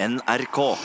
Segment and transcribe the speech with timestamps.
[0.00, 0.76] NRK.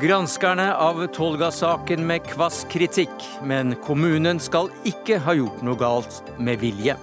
[0.00, 3.12] Granskerne av Tolga-saken med kvass kritikk,
[3.44, 6.96] men kommunen skal ikke ha gjort noe galt med vilje.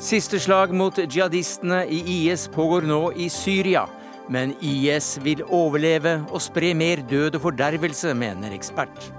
[0.00, 3.84] Siste slag mot jihadistene i IS pågår nå i Syria,
[4.32, 9.12] men IS vil overleve og spre mer død og fordervelse, mener ekspert.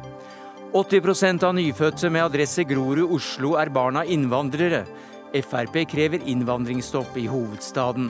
[0.74, 4.82] 80% av nyfødte med adresse Grorud Oslo er barna innvandrere.
[5.32, 8.10] Frp krever innvandringsstopp i hovedstaden.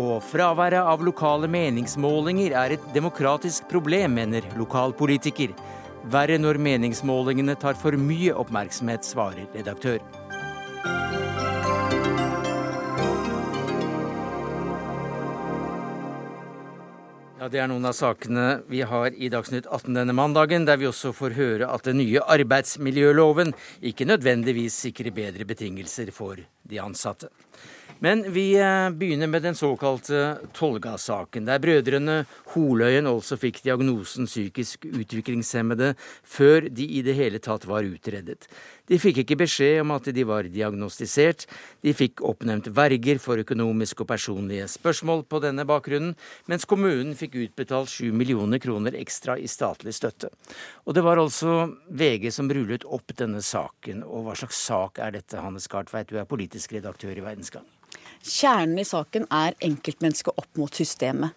[0.00, 5.52] Og fraværet av lokale meningsmålinger er et demokratisk problem, mener lokalpolitiker.
[6.08, 10.00] Verre når meningsmålingene tar for mye oppmerksomhet, svarer redaktør.
[17.40, 20.84] Ja, Det er noen av sakene vi har i Dagsnytt 18 denne mandagen, der vi
[20.84, 27.30] også får høre at den nye arbeidsmiljøloven ikke nødvendigvis sikrer bedre betingelser for de ansatte.
[28.04, 32.18] Men vi eh, begynner med den såkalte Tolga-saken, der brødrene
[32.52, 38.48] Holøyen altså fikk diagnosen psykisk utviklingshemmede før de i det hele tatt var utredet.
[38.88, 41.46] De fikk ikke beskjed om at de var diagnostisert.
[41.84, 46.16] De fikk oppnevnt verger for økonomiske og personlige spørsmål på denne bakgrunnen,
[46.50, 50.32] mens kommunen fikk utbetalt 7 millioner kroner ekstra i statlig støtte.
[50.86, 54.04] Og det var altså VG som rullet opp denne saken.
[54.06, 57.66] Og hva slags sak er dette, Hannes Gartveit, du er politisk redaktør i Verdensgang?
[58.20, 61.36] Kjernen i saken er enkeltmennesket opp mot systemet.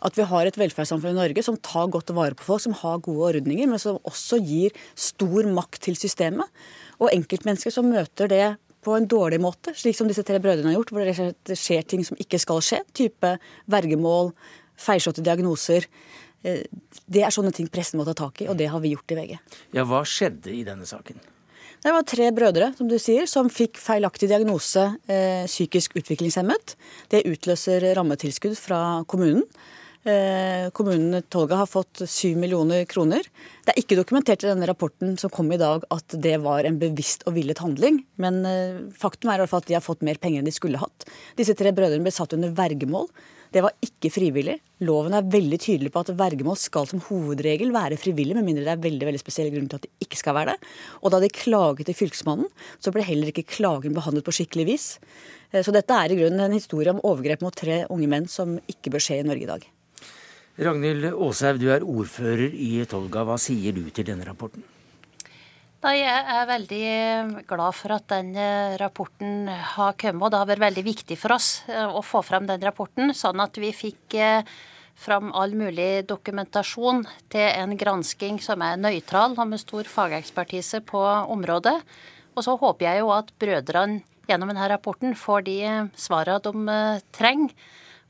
[0.00, 3.02] At vi har et velferdssamfunn i Norge som tar godt vare på folk, som har
[3.04, 6.48] gode ordninger, men som også gir stor makt til systemet.
[7.00, 8.46] Og enkeltmennesker som møter det
[8.84, 12.04] på en dårlig måte, slik som disse tre brødrene har gjort, hvor det skjer ting
[12.06, 12.80] som ikke skal skje.
[12.96, 13.34] Type
[13.70, 14.32] vergemål,
[14.80, 15.84] feilslåtte diagnoser.
[16.42, 16.64] Eh,
[17.04, 19.18] det er sånne ting pressen må ta tak i, og det har vi gjort i
[19.20, 19.36] VG.
[19.76, 21.20] Ja, Hva skjedde i denne saken?
[21.80, 26.74] Det var tre brødre som du sier, som fikk feilaktig diagnose eh, psykisk utviklingshemmet.
[27.12, 29.46] Det utløser rammetilskudd fra kommunen.
[30.00, 33.26] Eh, kommunen Tolga har fått 7 millioner kroner.
[33.66, 36.78] Det er ikke dokumentert i denne rapporten som kom i dag at det var en
[36.80, 37.98] bevisst og villet handling.
[38.16, 40.54] Men eh, faktum er i hvert fall at de har fått mer penger enn de
[40.56, 41.04] skulle hatt.
[41.36, 43.10] Disse tre brødrene ble satt under vergemål.
[43.52, 44.54] Det var ikke frivillig.
[44.86, 48.72] Loven er veldig tydelig på at vergemål skal som hovedregel være frivillig, med mindre det
[48.76, 50.70] er veldig veldig spesielle grunner til at det ikke skal være det.
[51.02, 52.48] Og da de klaget til Fylkesmannen,
[52.80, 54.86] så ble heller ikke klagen behandlet på skikkelig vis.
[55.50, 58.56] Eh, så dette er i grunnen en historie om overgrep mot tre unge menn som
[58.70, 59.68] ikke bør skje i Norge i dag.
[60.60, 63.22] Ragnhild Aashaug, du er ordfører i Tolga.
[63.24, 64.60] Hva sier du til denne rapporten?
[65.80, 70.26] Da jeg er veldig glad for at den eh, rapporten har kommet.
[70.26, 73.40] og Det har vært veldig viktig for oss eh, å få fram den rapporten, sånn
[73.40, 74.50] at vi fikk eh,
[75.00, 81.00] fram all mulig dokumentasjon til en gransking som er nøytral og med stor fagekspertise på
[81.32, 81.78] området.
[82.36, 85.56] Og så håper jeg jo at brødrene gjennom denne rapporten får de
[85.96, 86.76] svarene de
[87.16, 87.56] trenger.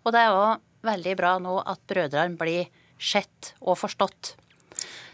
[0.03, 2.71] Og det er òg veldig bra nå at brødrene blir
[3.01, 4.35] sett og forstått.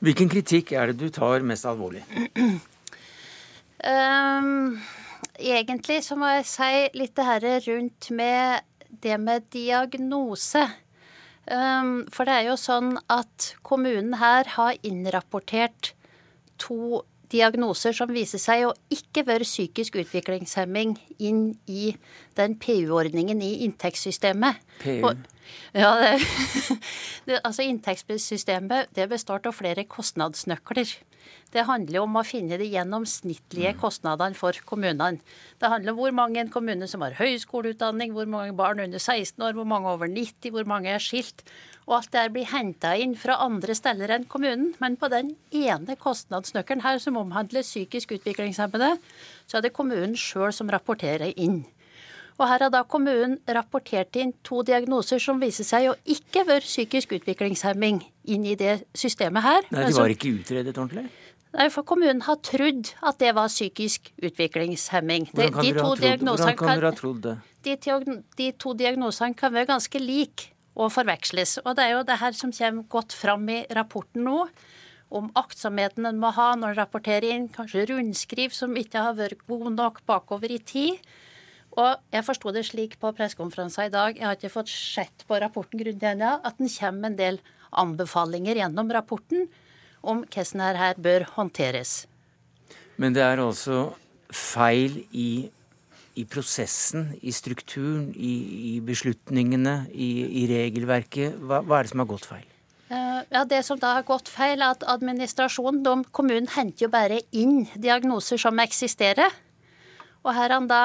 [0.05, 2.03] Hvilken kritikk er det du tar mest alvorlig?
[3.87, 4.79] Um,
[5.39, 8.65] egentlig så må jeg si litt det her rundt med
[9.05, 10.65] det med diagnose.
[11.47, 15.93] Um, for det er jo sånn at kommunen her har innrapportert
[16.59, 21.93] to diagnoser som viser seg å ikke være psykisk utviklingshemming inn i
[22.39, 24.63] den PU-ordningen i inntektssystemet.
[24.83, 25.01] PU?
[25.07, 25.25] Og,
[25.77, 26.15] ja, det,
[27.27, 30.97] det, altså Inntektssystemet det består av flere kostnadsnøkler.
[31.55, 33.79] Det handler om å finne de gjennomsnittlige mm.
[33.81, 35.23] kostnadene for kommunene.
[35.61, 39.43] Det handler om hvor mange en kommune som har høyskoleutdanning, hvor mange barn under 16
[39.43, 41.45] år, hvor mange over 90, hvor mange er skilt.
[41.87, 44.73] Og alt det blir henta inn fra andre steder enn kommunen.
[44.83, 48.97] Men på den ene kostnadsnøkkelen her som omhandler psykisk utviklingshemmede,
[49.47, 51.63] så er det kommunen sjøl som rapporterer inn.
[52.37, 56.67] Og her har da kommunen rapportert inn to diagnoser som viser seg å ikke være
[56.67, 59.71] psykisk utviklingshemming inn i det systemet her.
[59.73, 61.07] Nei, de var ikke utredet ordentlig?
[61.57, 65.31] Nei, for kommunen har trodd at det var psykisk utviklingshemming.
[65.31, 67.37] Hvordan kan, de dere, ha trodd, trodd det?
[67.65, 67.77] De,
[68.37, 71.61] de to diagnosene kan være ganske like og forveksles.
[71.65, 74.43] Og det er jo det her som kommer godt fram i rapporten nå.
[75.17, 79.47] Om aktsomheten en må ha når en rapporterer inn kanskje rundskriv som ikke har vært
[79.49, 81.01] god nok bakover i tid.
[81.77, 85.37] Og jeg forsto det slik på pressekonferansen i dag, jeg har ikke fått sett på
[85.43, 87.41] rapporten grundig ennå, at den kommer med en del
[87.77, 89.45] anbefalinger gjennom rapporten
[90.07, 92.07] om hvordan dette bør håndteres.
[92.97, 93.91] Men det er altså
[94.33, 95.51] feil i,
[96.17, 98.35] i prosessen, i strukturen, i,
[98.73, 100.11] i beslutningene, i,
[100.43, 101.37] i regelverket.
[101.43, 102.47] Hva, hva, er det som har gått feil?
[102.89, 106.93] Eh, ja, Det som da har gått feil, er at administrasjonen, de, kommunen henter jo
[106.95, 109.29] bare inn diagnoser som eksisterer.
[110.25, 110.85] Og her har han da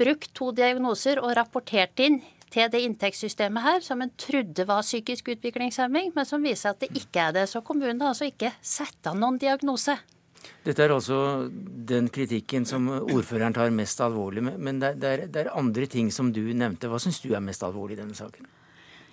[0.00, 2.20] brukt to diagnoser og rapportert inn
[2.52, 6.90] til det inntektssystemet her, som en trodde var psykisk utviklingshemming, men som viser at det
[6.98, 7.46] ikke er det.
[7.48, 9.96] Så kommunen har altså ikke satt av noen diagnose.
[10.62, 11.48] Dette er altså
[11.88, 14.44] den kritikken som ordføreren tar mest alvorlig.
[14.44, 16.90] Men det er, det er andre ting som du nevnte.
[16.90, 18.50] Hva syns du er mest alvorlig i denne saken?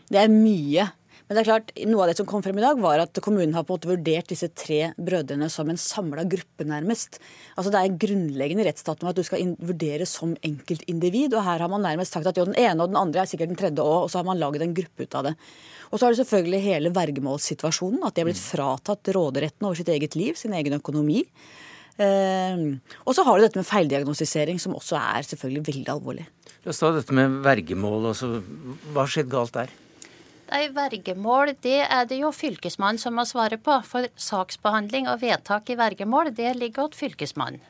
[0.10, 0.90] Det er mye.
[1.30, 3.54] Men det er klart, noe av det som kom frem i dag, var at kommunen
[3.54, 7.20] har på en måte vurdert disse tre brødrene som en samla gruppe, nærmest.
[7.54, 11.36] Altså Det er grunnleggende i rettsstaten at du skal vurdere som enkeltindivid.
[11.38, 13.52] Og her har man nærmest sagt at jo, den ene og den andre er sikkert
[13.52, 15.36] den tredje òg, og så har man laget en gruppe ut av det.
[15.92, 18.02] Og så har det selvfølgelig hele vergemålssituasjonen.
[18.08, 21.22] At de har blitt fratatt råderetten over sitt eget liv, sin egen økonomi.
[22.00, 26.26] Uh, og så har du dette med feildiagnostisering, som også er selvfølgelig veldig alvorlig.
[26.66, 28.10] La oss ta dette med vergemål.
[28.16, 28.32] Altså,
[28.90, 29.78] hva har skjedd galt der?
[30.50, 33.74] Nei, Vergemål det er det jo Fylkesmannen som må svare på.
[33.86, 37.62] For saksbehandling og vedtak i vergemål det ligger hos Fylkesmannen.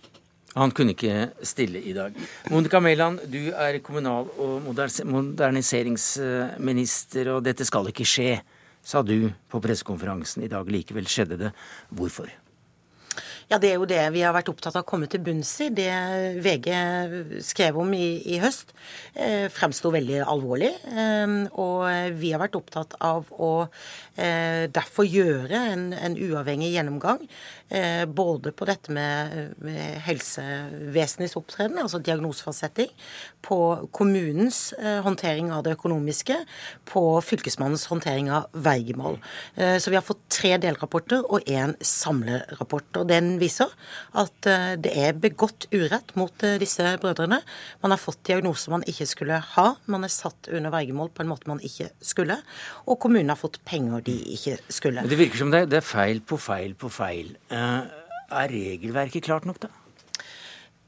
[0.56, 2.14] Han kunne ikke stille i dag.
[2.50, 8.42] Monica Mæland, du er kommunal- og moderniseringsminister, og dette skal ikke skje,
[8.82, 10.66] sa du på pressekonferansen i dag.
[10.66, 11.52] Likevel skjedde det.
[11.94, 12.49] Hvorfor?
[13.50, 15.72] Ja, Det er jo det vi har vært opptatt av å komme til bunns i.
[15.74, 15.90] Det
[16.46, 16.68] VG
[17.42, 18.75] skrev om i, i høst,
[19.18, 20.69] eh, fremsto veldig alvorlig.
[20.86, 27.25] Eh, og vi har vært opptatt av å eh, derfor gjøre en, en uavhengig gjennomgang
[28.10, 32.89] både på dette med, med helsevesenets opptreden, altså diagnosefastsetting,
[33.45, 33.60] på
[33.95, 36.38] kommunens eh, håndtering av det økonomiske,
[36.89, 39.19] på fylkesmannens håndtering av veigemål.
[39.56, 43.01] Eh, så vi har fått tre delrapporter og én samlerapport.
[43.01, 43.69] og Den viser
[44.18, 44.50] at
[44.81, 47.42] det er begått urett mot disse brødrene.
[47.83, 49.68] Man har fått diagnoser man ikke skulle ha.
[49.86, 52.39] Man er satt under vergemål på en måte man ikke skulle.
[52.88, 55.06] Og kommunen har fått penger de ikke skulle.
[55.10, 57.33] Det virker som det, det er feil på feil på feil.
[57.60, 57.86] Eh,
[58.42, 59.70] er regelverket klart nok, da?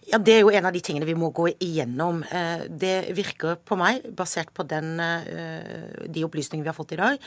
[0.10, 2.24] Ja, Det er jo en av de tingene vi må gå igjennom.
[2.26, 6.98] Eh, det virker på meg, basert på den, eh, de opplysningene vi har fått i
[6.98, 7.20] dag,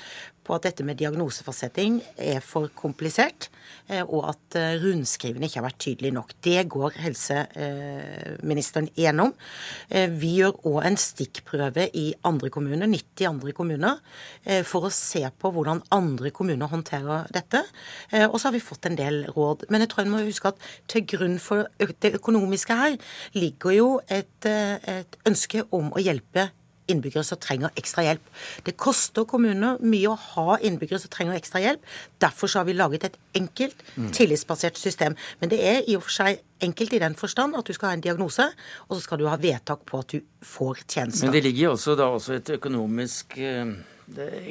[0.44, 3.48] på at dette med diagnosefastsetting er for komplisert,
[3.88, 6.32] eh, og at rundskrivene ikke har vært tydelige nok.
[6.42, 9.32] Det går helseministeren igjennom.
[9.88, 13.98] Eh, vi gjør òg en stikkprøve i andre kommuner, 90 andre kommuner,
[14.64, 17.62] for å se på hvordan andre kommuner håndterer dette.
[18.12, 19.70] Og så har vi fått en del råd.
[19.70, 20.56] Men jeg tror en må huske at
[20.86, 22.96] til grunn for det økonomiske her
[23.36, 26.48] ligger jo et, et ønske om å hjelpe
[26.90, 28.24] innbyggere som trenger ekstra hjelp.
[28.66, 31.86] Det koster kommuner mye å ha innbyggere som trenger ekstra hjelp.
[32.20, 33.80] Derfor så har vi laget et enkelt,
[34.12, 35.16] tillitsbasert system.
[35.40, 37.96] Men det er i og for seg enkelt i den forstand at du skal ha
[37.96, 38.50] en diagnose,
[38.88, 41.26] og så skal du ha vedtak på at du får tjenester.
[41.26, 43.74] Men det ligger også da også et økonomisk eh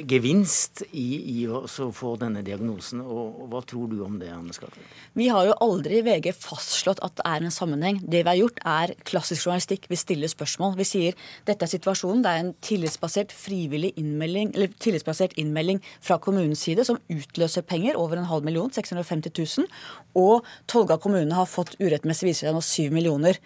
[0.08, 3.00] gevinst i, i å få denne diagnosen.
[3.04, 4.82] Og, og, Hva tror du om det, Anne Skatter?
[5.14, 8.00] Vi har jo aldri i VG fastslått at det er en sammenheng.
[8.02, 9.86] Det vi har gjort, er klassisk journalistikk.
[9.90, 10.74] Vi stiller spørsmål.
[10.80, 12.24] Vi sier dette er situasjonen.
[12.24, 17.98] Det er en tillitsbasert frivillig innmelding, eller tillitsbasert innmelding fra kommunens side som utløser penger,
[18.00, 19.70] over en halv million, 650 000.
[20.18, 23.38] Og Tolga kommune har fått urettmessig viser seg nå 7 millioner.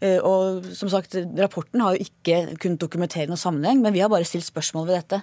[0.00, 4.12] Eh, og som sagt, Rapporten har jo ikke kunnet dokumentere noen sammenheng, men vi har
[4.12, 5.22] bare stilt spørsmål ved dette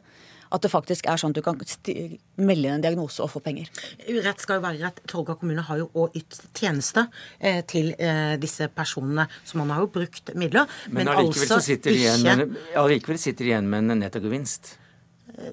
[0.54, 3.72] at det faktisk er sånn at du kan melde inn en diagnose og få penger.
[4.06, 5.02] Urett skal jo være rett.
[5.10, 7.08] Tolga kommune har jo òg ytt tjeneste
[7.40, 9.26] eh, til eh, disse personene.
[9.48, 10.70] Så man har jo brukt midler.
[10.88, 14.76] Men, men allikevel altså sitter ikke sitter de igjen med en nettogevinst.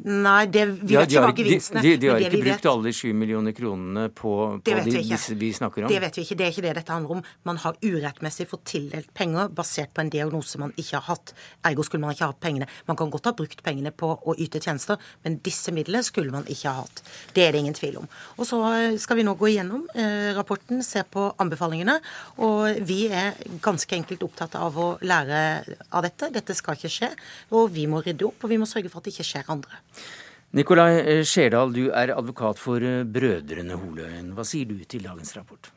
[0.04, 2.92] Nei, det, vi vet ikke hva gevinstene De, de, de har ikke brukt alle de
[2.98, 5.92] 7 millioner kronene på, på de, disse vi snakker om?
[5.92, 6.36] Det vet vi ikke.
[6.36, 7.22] Det er ikke det dette handler om.
[7.48, 11.32] Man har urettmessig fått tildelt penger basert på en diagnose man ikke har hatt.
[11.70, 12.68] Ergo skulle man ikke ha hatt pengene.
[12.90, 16.44] Man kan godt ha brukt pengene på å yte tjenester, men disse midlene skulle man
[16.44, 17.00] ikke ha hatt.
[17.32, 18.10] Det er det ingen tvil om.
[18.36, 21.96] Og så eh, skal vi nå gå igjennom eh, rapporten, se på anbefalingene.
[22.44, 25.40] Og vi er ganske enkelt opptatt av å lære
[25.88, 26.28] av dette.
[26.36, 27.12] Dette skal ikke skje.
[27.56, 29.69] Og vi må rydde opp, og vi må sørge for at det ikke skjer andre
[29.70, 30.06] andre.
[30.50, 34.32] Nikolai eh, Skjerdal, du er advokat for eh, Brødrene Holøyen.
[34.34, 35.70] Hva sier du til dagens rapport?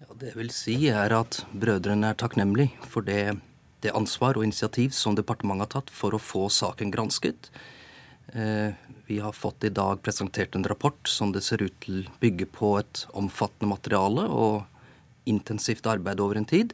[0.00, 3.36] Ja, det jeg vil si er at brødrene er takknemlige for det,
[3.84, 7.50] det, ansvar og initiativ som departementet har tatt for å få saken gransket.
[8.32, 8.72] Eh,
[9.06, 12.72] vi har fått i dag presentert en rapport som det ser ut til bygger på
[12.80, 14.64] et omfattende materiale og
[15.28, 16.72] intensivt arbeid over en tid.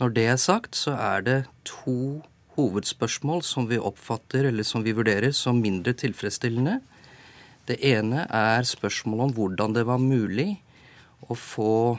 [0.00, 2.22] Når det er sagt, så er det to
[2.56, 6.78] hovedspørsmål som vi oppfatter eller som vi vurderer som mindre tilfredsstillende.
[7.68, 10.54] Det ene er spørsmålet om hvordan det var mulig
[11.28, 11.98] å få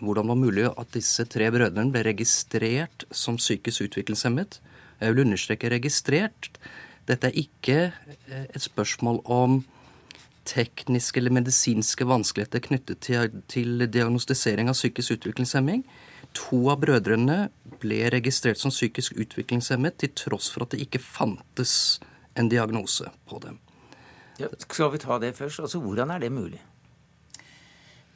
[0.00, 4.56] hvordan det var mulig at disse tre brødrene ble registrert som psykisk utviklingshemmet.
[5.00, 6.56] Jeg vil understreke registrert.
[7.08, 9.60] Dette er ikke eh, et spørsmål om
[10.48, 15.84] tekniske eller medisinske vanskeligheter knyttet til, til diagnostisering av psykisk utviklingshemming.
[16.36, 17.48] To av brødrene
[17.82, 22.00] ble registrert som psykisk utviklingshemmet til tross for at det ikke fantes
[22.38, 23.58] en diagnose på dem.
[24.40, 25.60] Ja, skal vi ta det først?
[25.60, 26.60] Altså, Hvordan er det mulig?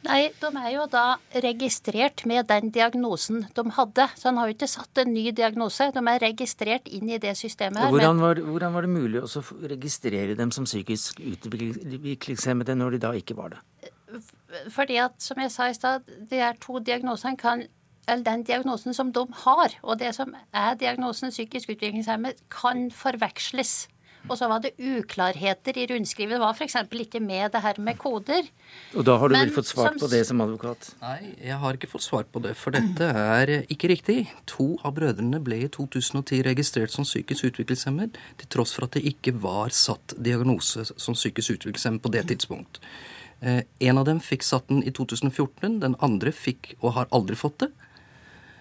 [0.05, 4.05] Nei, de er jo da registrert med den diagnosen de hadde.
[4.21, 5.87] Så han har jo ikke satt en ny diagnose.
[5.95, 7.93] De er registrert inn i det systemet her.
[7.93, 13.15] Hvordan var, hvordan var det mulig å registrere dem som psykisk utviklingshemmede når de da
[13.17, 13.63] ikke var det?
[14.75, 17.65] Fordi at, som jeg sa i stad, de er to diagnosene kan
[18.07, 23.89] den diagnosen som de har, og det som er diagnosen psykisk utviklingshemmet, kan forveksles.
[24.25, 26.39] Og så var det uklarheter i rundskrivet.
[26.39, 26.77] Det var f.eks.
[27.05, 28.47] ikke med det her med koder.
[28.97, 29.99] Og da har du Men, vel fått svar som...
[30.01, 30.89] på det som advokat?
[31.03, 32.55] Nei, jeg har ikke fått svar på det.
[32.57, 34.17] For dette er ikke riktig.
[34.55, 39.05] To av brødrene ble i 2010 registrert som psykisk utviklingshemmet, til tross for at det
[39.13, 42.81] ikke var satt diagnose som psykisk utviklingshemmet på det tidspunkt.
[43.45, 47.37] Eh, en av dem fikk satt den i 2014, den andre fikk og har aldri
[47.37, 47.75] fått det.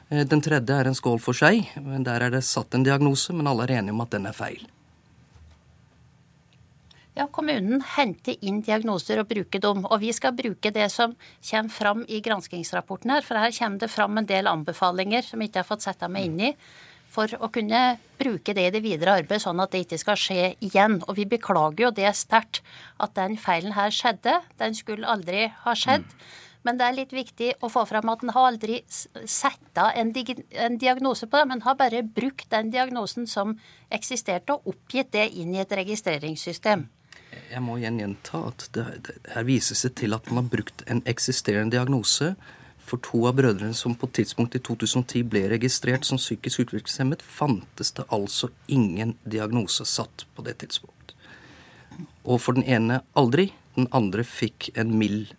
[0.10, 1.70] Eh, den tredje er en skål for seg.
[1.82, 4.34] men Der er det satt en diagnose, men alle er enige om at den er
[4.34, 4.68] feil.
[7.14, 9.86] Ja, Kommunen henter inn diagnoser og bruker dem.
[9.86, 11.14] Og vi skal bruke det som
[11.50, 13.22] kommer fram i granskingsrapporten her.
[13.22, 16.26] For her kommer det fram en del anbefalinger som jeg ikke har fått sette meg
[16.26, 16.56] inn i.
[17.14, 20.48] For å kunne bruke det i det videre arbeidet, sånn at det ikke skal skje
[20.66, 21.04] igjen.
[21.06, 22.64] Og vi beklager jo det sterkt.
[22.98, 24.40] At den feilen her skjedde.
[24.58, 26.10] Den skulle aldri ha skjedd.
[26.10, 26.32] Mm.
[26.64, 30.78] Men det er litt viktig å få fram at en har aldri satt en, en,
[30.80, 33.58] diagnose på det, men har bare brukt den diagnosen som
[33.92, 36.88] eksisterte, og oppgitt det inn i et registreringssystem.
[37.52, 40.86] Jeg må igjen gjenta at det, det, her vises det til at man har brukt
[40.88, 42.34] en eksisterende diagnose.
[42.84, 47.94] For to av brødrene som på tidspunktet i 2010 ble registrert som psykisk utviklingshemmet, fantes
[47.98, 51.16] det altså ingen diagnose satt på det tidspunkt.
[52.24, 53.52] Og for den ene aldri.
[53.74, 55.32] Den andre fikk en mild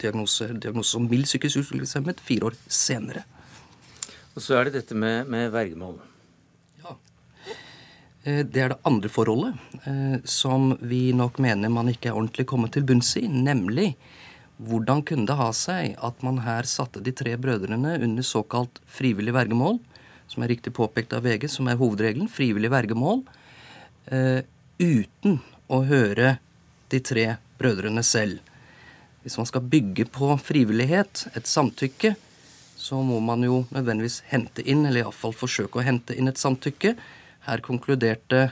[0.00, 3.24] diagnose, diagnose som mild psykisk utviklingshemmet fire år senere.
[4.36, 5.96] Og så er det dette med, med vergemål.
[6.84, 6.96] Ja.
[8.24, 9.56] det er det andre forholdet
[9.88, 13.94] eh, som vi nok mener man ikke er ordentlig kommet til bunns i, nemlig
[14.56, 19.34] hvordan kunne det ha seg at man her satte de tre brødrene under såkalt frivillig
[19.36, 19.78] vergemål,
[20.26, 23.22] som er riktig påpekt av VG, som er hovedregelen, frivillig vergemål,
[24.12, 24.40] uh,
[24.80, 26.38] uten å høre
[26.92, 27.26] de tre
[27.60, 28.40] brødrene selv.
[29.26, 32.14] Hvis man skal bygge på frivillighet, et samtykke,
[32.78, 36.92] så må man jo nødvendigvis hente inn, eller iallfall forsøke å hente inn et samtykke
[37.48, 38.44] her konkluderte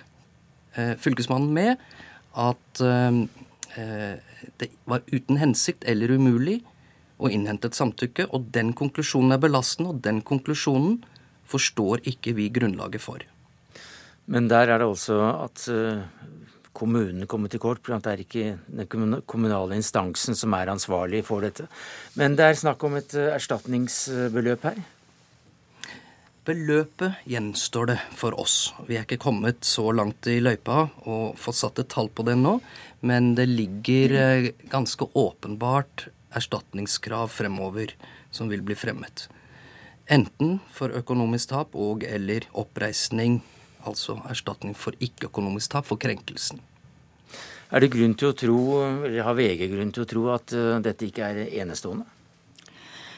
[0.75, 1.85] eh, fylkesmannen med
[2.35, 3.21] at eh,
[4.59, 6.61] det var uten hensikt eller umulig
[7.23, 10.99] å innhente et samtykke, og den konklusjonen er belastende, og den konklusjonen
[11.49, 13.23] forstår ikke vi grunnlaget for.
[14.26, 16.02] Men der er det altså at uh,
[16.75, 21.45] kommunen kommer til kort, for det er ikke den kommunale instansen som er ansvarlig for
[21.45, 21.69] dette.
[22.19, 24.83] Men det er snakk om et uh, erstatningsbeløp her?
[26.45, 28.75] Beløpet gjenstår det for oss.
[28.85, 32.35] Vi er ikke kommet så langt i løypa og fått satt et tall på det
[32.37, 32.59] nå,
[33.00, 37.95] men det ligger eh, ganske åpenbart erstatningskrav fremover
[38.35, 39.25] som vil bli fremmet.
[40.12, 43.40] Enten for økonomisk tap og eller oppreisning,
[43.88, 46.62] altså erstatning for ikke-økonomisk tap for krenkelsen.
[47.75, 48.59] Er det grunn til å tro,
[49.07, 52.07] eller Har VG grunn til å tro at uh, dette ikke er enestående?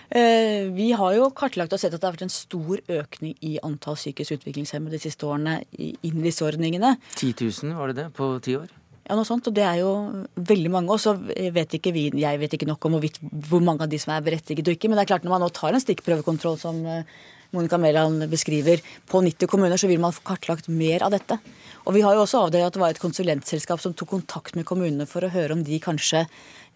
[0.06, 3.56] Eh, vi har jo kartlagt og sett at det har vært en stor økning i
[3.66, 6.94] antall psykisk utviklingshemmede de siste årene inn i disse ordningene.
[7.16, 8.70] 10 000 var det det på ti år?
[9.06, 9.46] Ja, noe sånt.
[9.50, 9.90] Og det er jo
[10.35, 10.94] veldig mange.
[10.94, 14.14] Og så vet ikke vi, jeg vet ikke nok om hvor mange av de som
[14.14, 14.90] er berettiget og ikke.
[14.90, 17.18] Men det er klart når man nå tar en stikkprøvekontroll som eh,
[17.54, 21.38] Monica Mæland beskriver, på 90 kommuner, så vil man få kartlagt mer av dette.
[21.86, 24.66] Og vi har jo også avdekket at det var et konsulentselskap som tok kontakt med
[24.66, 26.26] kommunene for å høre om de kanskje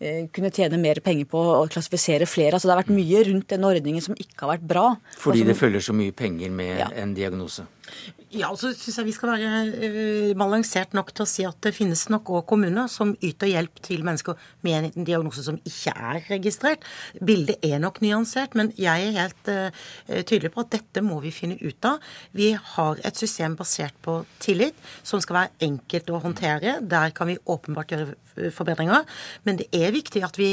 [0.01, 2.57] Eh, kunne tjene mer penger på å klassifisere flere.
[2.57, 4.85] Altså Det har vært mye rundt den ordningen som ikke har vært bra.
[5.21, 6.87] Fordi som, det følger så mye penger med ja.
[7.03, 7.67] en diagnose?
[8.31, 11.73] Ja, så syns jeg vi skal være uh, balansert nok til å si at det
[11.75, 16.21] finnes nok òg kommuner som yter hjelp til mennesker med en diagnose som ikke er
[16.29, 16.87] registrert.
[17.19, 19.83] Bildet er nok nyansert, men jeg er helt uh,
[20.23, 21.99] tydelig på at dette må vi finne ut av.
[22.37, 26.79] Vi har et system basert på tillit som skal være enkelt å håndtere.
[26.87, 28.15] Der kan vi åpenbart gjøre
[28.55, 29.03] forbedringer.
[29.43, 30.53] Men det er viktig at vi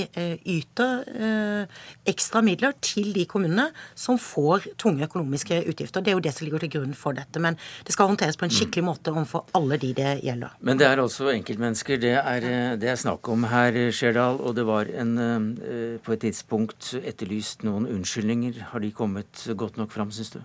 [0.50, 1.67] yter
[2.10, 6.01] ekstra midler til de kommunene som får tunge økonomiske utgifter.
[6.01, 7.26] Det er jo det som ligger til grunn for dette.
[7.36, 10.55] Men det skal håndteres på en skikkelig måte overfor alle de det gjelder.
[10.62, 14.39] Men det er altså enkeltmennesker det er, det er snakk om her, Skjerdal.
[14.41, 15.12] Og det var en,
[15.60, 18.62] eh, på et tidspunkt etterlyst noen unnskyldninger.
[18.72, 20.39] Har de kommet godt nok fram, syns du?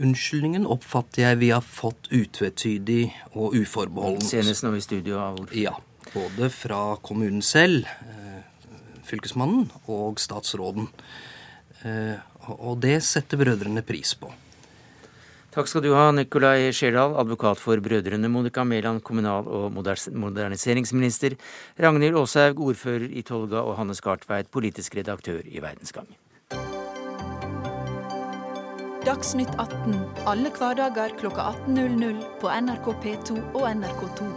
[0.00, 4.30] Unnskyldningen oppfatter jeg vi har fått utvetydig og uforbeholdent.
[4.30, 5.76] Senest nå i studio av Ja.
[6.14, 8.42] Både fra kommunen selv, eh,
[9.04, 10.88] fylkesmannen, og statsråden.
[11.84, 12.16] Eh,
[12.58, 14.32] Og det setter brødrene pris på.
[15.50, 21.34] Takk skal du ha, Nikolai Skjerdal, advokat for Brødrene, Monica Mæland, kommunal- og moderniseringsminister,
[21.74, 26.06] Ragnhild Aashaug, ordfører i Tolga, og Hanne Skartveit, politisk redaktør i Verdensgang.
[29.00, 29.94] Dagsnytt 18
[30.28, 34.28] alle hverdager kl 18.00 på NRK P2 og NRK2.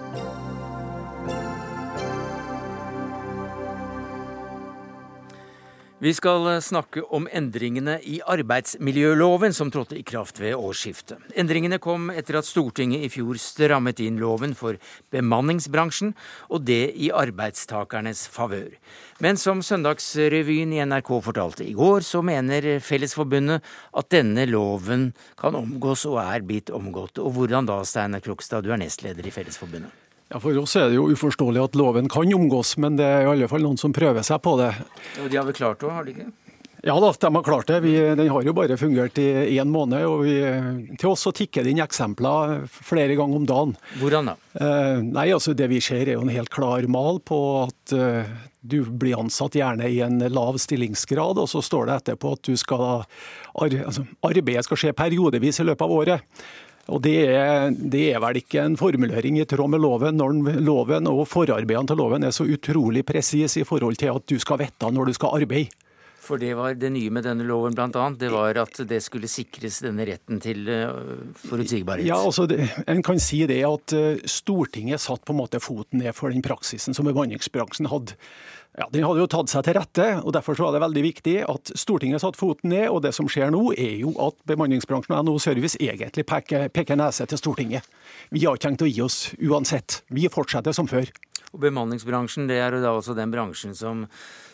[6.03, 11.21] Vi skal eh, snakke om endringene i arbeidsmiljøloven som trådte i kraft ved årsskiftet.
[11.39, 14.75] Endringene kom etter at Stortinget i fjor strammet inn loven for
[15.15, 16.11] bemanningsbransjen,
[16.51, 18.75] og det i arbeidstakernes favør.
[19.23, 23.63] Men som Søndagsrevyen i NRK fortalte i går, så mener Fellesforbundet
[23.95, 27.23] at denne loven kan omgås og er blitt omgått.
[27.23, 30.02] Og hvordan da, Steinar Krokstad, du er nestleder i Fellesforbundet?
[30.33, 33.33] Ja, For oss er det jo uforståelig at loven kan omgås, men det er i
[33.35, 34.71] alle fall noen som prøver seg på det.
[35.21, 36.31] Og de har vel klart det, har de ikke?
[36.83, 37.77] Ja da, de har klart det.
[37.85, 40.03] Vi, den har jo bare fungert i én måned.
[40.03, 40.33] og vi,
[40.99, 43.75] Til oss så tikker det inn eksempler flere ganger om dagen.
[44.01, 44.35] Hvordan da?
[44.57, 48.33] Eh, nei, altså Det vi ser er jo en helt klar mal på at eh,
[48.59, 52.59] du blir ansatt gjerne i en lav stillingsgrad, og så står det etterpå at du
[52.59, 56.43] skal, ar, altså, arbeidet skal skje periodevis i løpet av året.
[56.91, 61.07] Og det er, det er, vel ikke en formulering i tråd med loven, når loven
[61.07, 64.91] og forarbeidene til loven er så utrolig presis i forhold til at du skal vite
[64.91, 65.71] når du skal arbeide.
[66.23, 68.05] For det var det nye med denne loven bl.a.
[68.15, 70.87] Det var at det skulle sikres denne retten til eh,
[71.43, 72.07] forutsigbarhet.
[72.07, 75.99] Ja, altså det, En kan si det at eh, Stortinget satt på en måte foten
[75.99, 78.15] ned for den praksisen som bemanningsbransjen hadde.
[78.73, 81.35] Ja, Den hadde jo tatt seg til rette, og derfor så var det veldig viktig
[81.45, 82.87] at Stortinget satte foten ned.
[82.89, 86.97] og Det som skjer nå, er jo at bemanningsbransjen og NHO Service egentlig peker, peker
[86.97, 87.85] nese til Stortinget.
[88.33, 90.01] Vi har ikke tenkt å gi oss uansett.
[90.09, 91.11] Vi fortsetter som før.
[91.53, 94.07] Og Bemanningsbransjen det er jo da også den bransjen som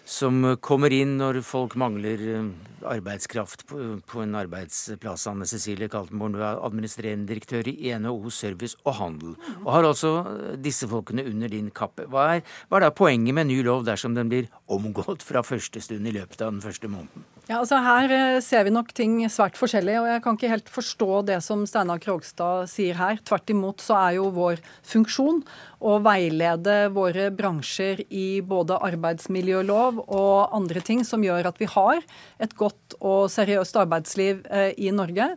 [0.10, 2.48] som kommer inn når folk mangler eh,
[2.90, 5.28] arbeidskraft på, på en arbeidsplass.
[5.30, 9.36] Anne Cecilie Kaltenborn, du er administrerende direktør i NHO Service og Handel.
[9.64, 12.08] Og har altså eh, disse folkene under din kappe.
[12.10, 15.84] Hva er, hva er da poenget med ny lov dersom den blir omgått fra første
[15.84, 17.28] stund i løpet av den første måneden?
[17.50, 20.70] Ja, altså Her eh, ser vi nok ting svært forskjellig, og jeg kan ikke helt
[20.70, 23.22] forstå det som Steinar Krogstad sier her.
[23.26, 25.42] Tvert imot så er jo vår funksjon
[25.80, 32.04] å veilede våre bransjer i både arbeidsmiljølov og andre ting som gjør at vi har
[32.40, 35.28] et godt og seriøst arbeidsliv eh, i Norge.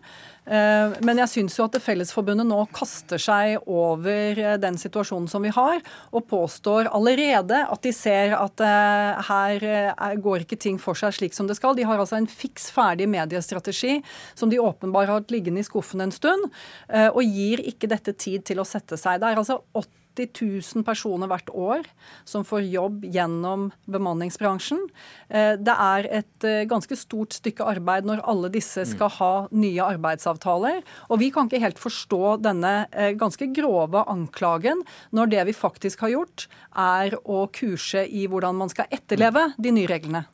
[0.43, 5.45] Eh, men jeg syns jo at Fellesforbundet nå kaster seg over eh, den situasjonen som
[5.47, 11.15] vi har, og påstår allerede at de ser at her går ikke ting for seg
[11.17, 11.77] slik som det skal.
[11.79, 14.01] De har altså en fiks ferdig mediestrategi
[14.39, 16.51] som de åpenbart har hatt liggende i skuffen en stund,
[16.93, 19.21] og gir ikke dette tid til å sette seg.
[19.23, 21.87] Det er altså 80 80 000 personer hvert år
[22.29, 24.81] som får jobb gjennom bemanningsbransjen.
[25.29, 28.91] Eh, det er et eh, ganske stort stykke arbeid når alle disse mm.
[28.95, 30.83] skal ha nye arbeidsavtaler.
[31.11, 36.05] Og vi kan ikke helt forstå denne eh, ganske grove anklagen når det vi faktisk
[36.07, 36.47] har gjort,
[36.77, 40.27] er å kurse i hvordan man skal etterleve de nye reglene.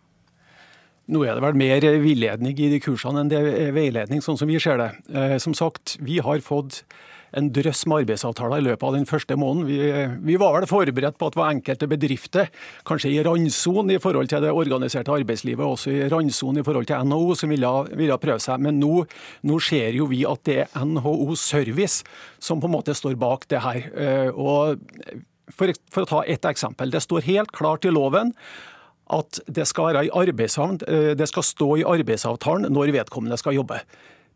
[1.09, 4.51] Nå er det vel mer villedning i de kursene enn det er veiledning, sånn som
[4.51, 4.91] vi ser det.
[5.41, 6.83] Som sagt, vi har fått
[7.37, 9.69] en drøss med arbeidsavtaler i løpet av den første måneden.
[9.69, 9.79] Vi,
[10.31, 12.51] vi, var vel forberedt på at det var enkelte bedrifter,
[12.89, 17.11] kanskje i randsonen i forhold til det organiserte arbeidslivet, også i randsonen i forhold til
[17.11, 18.63] NHO, som ville, ville prøve seg.
[18.65, 19.05] Men nå,
[19.49, 22.05] nå, ser jo vi at det er NHO Service
[22.41, 23.85] som på en måte står bak det her.
[23.93, 24.81] Eh, og
[25.55, 26.93] for, for å ta ett eksempel.
[26.93, 28.35] Det står helt klart i loven
[29.09, 33.81] at det skal, eh, det skal stå i arbeidsavtalen når vedkommende skal jobbe.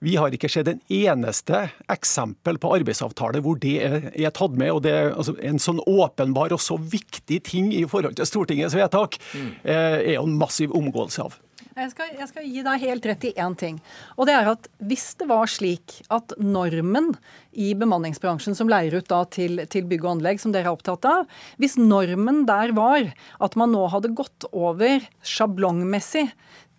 [0.02, 1.60] Vi har ikke sett en eneste
[1.92, 4.72] eksempel på arbeidsavtale hvor det er, er tatt med.
[4.74, 8.74] og det er altså, En sånn åpenbar og så viktig ting i forhold til Stortingets
[8.74, 9.48] vedtak mm.
[9.62, 11.38] eh, er jo en massiv omgåelse av.
[11.72, 13.78] Jeg skal, jeg skal, gi deg helt rett i én ting.
[14.18, 17.12] Og det er at Hvis det var slik at normen
[17.52, 21.06] i bemanningsbransjen som leier ut da til, til bygg og anlegg, som dere er opptatt
[21.08, 21.28] av,
[21.62, 23.12] hvis normen der var
[23.42, 26.28] at man nå hadde gått over sjablongmessig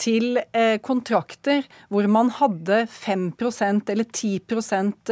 [0.01, 4.31] til eh, kontrakter hvor man hadde 5% eller 10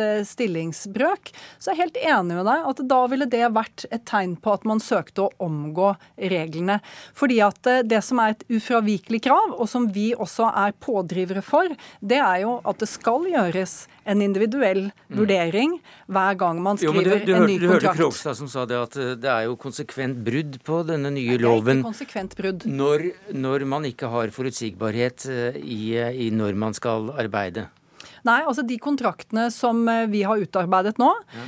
[0.02, 4.06] eh, stillingsbrøk, så er jeg helt enig med deg at da ville det vært et
[4.10, 5.94] tegn på at man søkte å omgå
[6.34, 6.80] reglene.
[7.18, 11.46] Fordi at eh, det som er et ufravikelig krav, og som vi også er pådrivere
[11.46, 11.70] for,
[12.02, 15.18] det er jo at det skal gjøres en individuell mm.
[15.52, 17.62] Vurdering hver gang man skriver jo, du, du, en ny kontrakt.
[17.62, 21.38] Du hørte Krogstad som sa det at det er jo konsekvent brudd på denne nye
[21.42, 21.66] loven.
[21.66, 22.66] Det er ikke konsekvent brudd.
[22.66, 25.84] Når, når man ikke har forutsigbarhet eh, i,
[26.28, 27.68] i når man skal arbeide.
[28.28, 31.46] Nei, altså de kontraktene som eh, vi har utarbeidet nå, ja.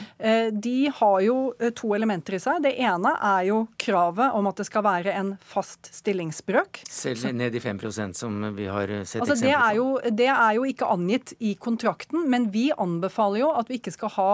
[0.52, 1.36] de har jo
[1.76, 2.62] to elementer i seg.
[2.64, 6.84] Det ene er jo kravet om at det skal være en fast stillingsbrøk.
[6.90, 9.78] Selv ned i 5% som vi har sett altså, eksempler på?
[9.78, 13.94] Jo, det er jo ikke angitt i kontrakten, men vi anbefaler jo at vi ikke
[13.96, 14.30] skal ha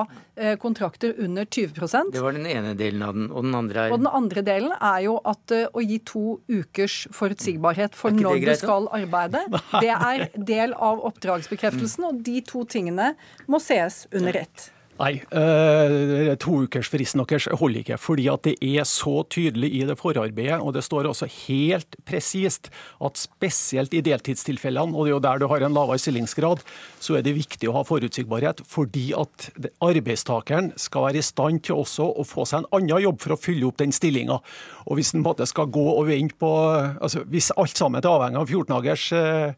[0.62, 3.28] kontrakter under 20% Det var den ene delen av den.
[3.32, 7.02] Og den andre er Og den andre delen er jo at å gi to ukers
[7.16, 9.44] forutsigbarhet for når du skal arbeide,
[9.84, 12.08] det er del av oppdragsbekreftelsen.
[12.10, 13.14] Og de to tingene
[13.50, 14.70] må ses under ett.
[15.00, 17.98] Nei, uh, toukersfristen deres holder ikke.
[17.98, 22.68] fordi at det er så tydelig i det forarbeidet, og det står også helt presist
[23.00, 26.60] at spesielt i deltidstilfellene, og det er jo der du har en lavere stillingsgrad,
[27.00, 28.60] så er det viktig å ha forutsigbarhet.
[28.68, 29.48] Fordi at
[29.80, 33.40] arbeidstakeren skal være i stand til også å få seg en annen jobb for å
[33.40, 34.42] fylle opp den stillinga.
[34.84, 38.50] Og hvis en skal gå og vente på altså Hvis alt sammen er avhengig av
[38.50, 39.54] 14 dagers Eh,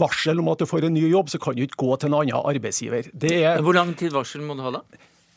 [0.00, 2.18] varsel om at du får en ny jobb, så kan du ikke gå til en
[2.22, 3.12] annen arbeidsgiver.
[3.30, 3.62] Er...
[3.64, 4.84] Hvor lang tid varsel må du ha da?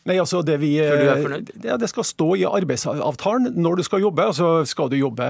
[0.04, 1.54] Nei, altså det, vi, fornøyd?
[1.64, 4.26] Ja, det skal stå i arbeidsavtalen når du skal jobbe.
[4.34, 5.28] Altså skal du jobbe,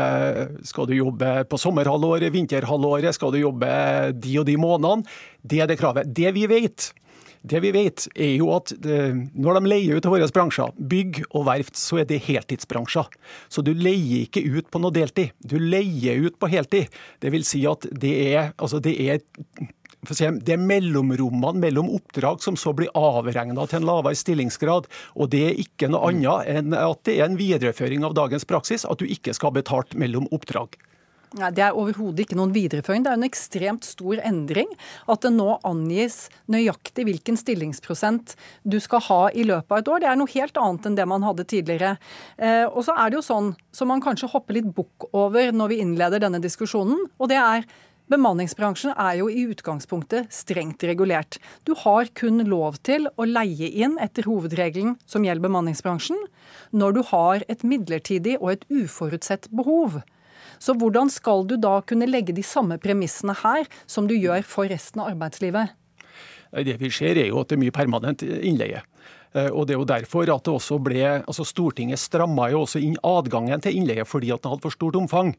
[0.65, 3.69] skal du jobbe på sommerhalvåret, vinterhalvåret, skal du jobbe
[4.17, 5.05] de og de månedene.
[5.45, 6.09] Det er det kravet.
[6.09, 6.89] Det vi vet,
[7.43, 11.21] det vi vet, er jo at eh, når de leier ut av våre bransjer, bygg
[11.25, 13.09] og verft, så er det heltidsbransjer.
[13.51, 15.35] Så du leier ikke ut på noe deltid.
[15.43, 16.93] Du leier ut på heltid.
[17.19, 19.23] Det vil si at det er, altså det er
[20.03, 24.89] det er mellomrommene mellom oppdrag som så blir avregna til en lavere stillingsgrad.
[25.15, 28.83] Og det er ikke noe annet enn at det er en videreføring av dagens praksis,
[28.83, 30.75] at du ikke skal ha betalt mellom oppdrag.
[31.39, 33.05] Nei, Det er overhodet ikke noen videreføring.
[33.05, 34.69] Det er en ekstremt stor endring
[35.09, 40.03] at det nå angis nøyaktig hvilken stillingsprosent du skal ha i løpet av et år.
[40.03, 41.95] Det er noe helt annet enn det man hadde tidligere.
[42.37, 45.73] Eh, og så er det jo sånn som man kanskje hopper litt bukk over når
[45.73, 47.65] vi innleder denne diskusjonen, og det er
[48.11, 51.37] Bemanningsbransjen er jo i utgangspunktet strengt regulert.
[51.63, 56.19] Du har kun lov til å leie inn etter hovedregelen som gjelder bemanningsbransjen,
[56.75, 60.01] når du har et midlertidig og et uforutsett behov.
[60.61, 64.69] Så hvordan skal du da kunne legge de samme premissene her som du gjør for
[64.71, 65.73] resten av arbeidslivet?
[66.53, 68.83] Det vi ser er jo at det er mye permanent innleie.
[69.33, 72.81] Eh, og det er jo derfor at det også ble, altså Stortinget stramma jo også
[72.83, 75.33] inn adgangen til innleie fordi at den hadde for stort omfang.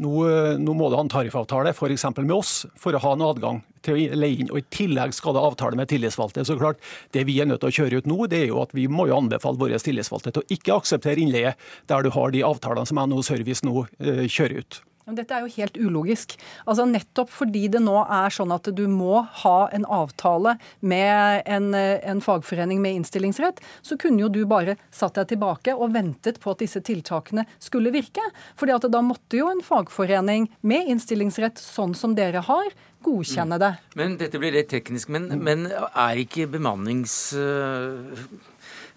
[0.00, 2.08] Nå, eh, nå må det ha en tariffavtale f.eks.
[2.22, 4.50] med oss for å ha en adgang til å leie inn.
[4.50, 6.44] og I tillegg skal det avtale med tillitsvalgte.
[6.44, 6.80] Så klart,
[7.12, 9.06] Det vi er nødt til å kjøre ut nå, det er jo at vi må
[9.08, 11.54] jo anbefale våre tillitsvalgte til å ikke akseptere innleie
[11.86, 14.80] der du har de avtalene som NHO Service nå uh, kjører ut.
[15.04, 16.36] Dette er jo helt ulogisk.
[16.64, 21.74] Altså Nettopp fordi det nå er sånn at du må ha en avtale med en,
[21.74, 26.54] en, fagforening med innstillingsrett, så kunne jo du bare satt deg tilbake og ventet på
[26.54, 28.24] at disse tiltakene skulle virke.
[28.56, 32.72] Fordi at da måtte jo en fagforening med innstillingsrett, sånn som dere har,
[33.04, 33.72] godkjenne det.
[34.00, 37.34] Men Dette blir litt teknisk, men, men er ikke bemannings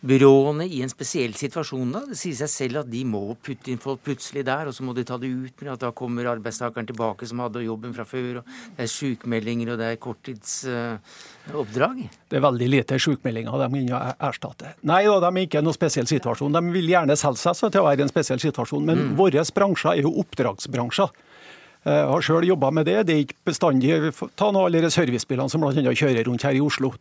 [0.07, 2.01] byråene i en spesiell situasjon da?
[2.09, 4.95] Det sier seg selv at de må putte inn folk plutselig der, og så må
[4.97, 5.61] de ta det ut.
[5.61, 9.73] med at da kommer arbeidstakeren tilbake som hadde jobben fra før, og det er sykemeldinger
[9.73, 12.03] og det er korttidsoppdrag.
[12.03, 14.75] Uh, det er veldig lite sykemeldinger de kan erstatte.
[14.87, 16.55] Nei da, de er ikke noen spesiell situasjon.
[16.55, 19.15] De vil gjerne selge seg til å være i en spesiell situasjon, men mm.
[19.19, 21.15] våre bransjer er jo oppdragsbransjer.
[21.87, 22.97] Jeg eh, har sjøl jobba med det.
[23.07, 25.93] Det er ikke bestandig Ta nå alle servicebilene som bl.a.
[25.95, 26.91] kjører rundt her i Oslo.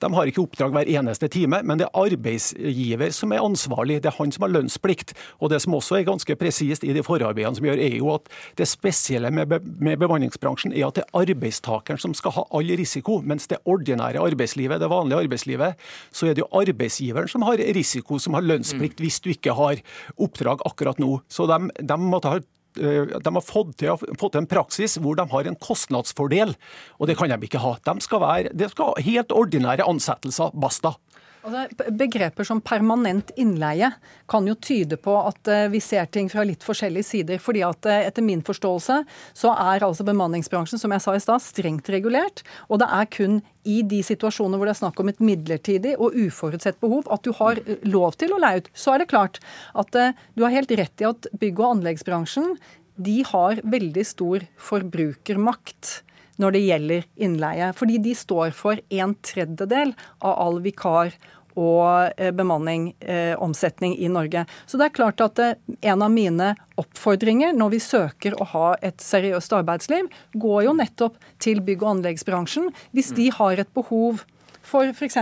[0.00, 4.00] De har ikke oppdrag hver eneste time, men det er arbeidsgiver som er ansvarlig.
[4.02, 5.14] Det er han som har lønnsplikt.
[5.40, 8.28] Og Det som også er ganske presist i de forarbeidene som gjør, er jo at
[8.58, 13.20] det spesielle med, med bemanningsbransjen er at det er arbeidstakeren som skal ha all risiko,
[13.20, 15.74] mens det ordinære arbeidslivet, det vanlige arbeidslivet,
[16.12, 19.04] så er det jo arbeidsgiveren som har risiko, som har lønnsplikt mm.
[19.04, 19.82] hvis du ikke har
[20.16, 21.20] oppdrag akkurat nå.
[21.28, 22.40] Så de, de måtte ha
[22.76, 26.54] de har fått til, fått til, en praksis hvor de har en kostnadsfordel,
[26.98, 27.76] og det kan de ikke ha.
[27.86, 30.94] De skal være, det skal helt ordinære ansettelser, basta.
[31.40, 33.88] Begreper som permanent innleie
[34.28, 37.40] kan jo tyde på at uh, vi ser ting fra litt forskjellige sider.
[37.40, 38.98] fordi at uh, Etter min forståelse
[39.32, 42.44] så er altså bemanningsbransjen som jeg sa i sted, strengt regulert.
[42.68, 46.16] Og det er kun i de situasjoner hvor det er snakk om et midlertidig og
[46.16, 48.70] uforutsett behov, at du har uh, lov til å leie ut.
[48.76, 49.40] Så er det klart
[49.72, 49.96] at
[50.36, 52.54] du har helt rett i at bygg- og anleggsbransjen
[53.00, 56.00] de har veldig stor forbrukermakt
[56.40, 57.72] når det gjelder innleie.
[57.76, 61.14] Fordi de står for en tredjedel av all vikar
[61.58, 64.44] og eh, bemanning, eh, omsetning i Norge.
[64.66, 65.56] Så det er klart at eh,
[65.92, 71.18] en av mine oppfordringer når vi søker å ha et seriøst arbeidsliv, går jo nettopp
[71.42, 72.70] til bygg- og anleggsbransjen.
[72.94, 74.24] Hvis de har et behov
[74.62, 75.18] for f.eks.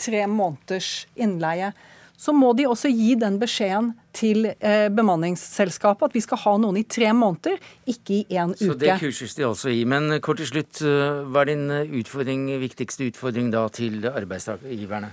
[0.00, 1.72] tre måneders innleie,
[2.18, 6.80] så må de også gi den beskjeden til eh, bemanningsselskapet at vi skal ha noen
[6.80, 8.72] i tre måneder, ikke i én uke.
[8.72, 9.84] Så det kurses de altså i.
[9.86, 15.12] Men kort til slutt, eh, hva er din utfordring, viktigste utfordring da til arbeidsgiverne?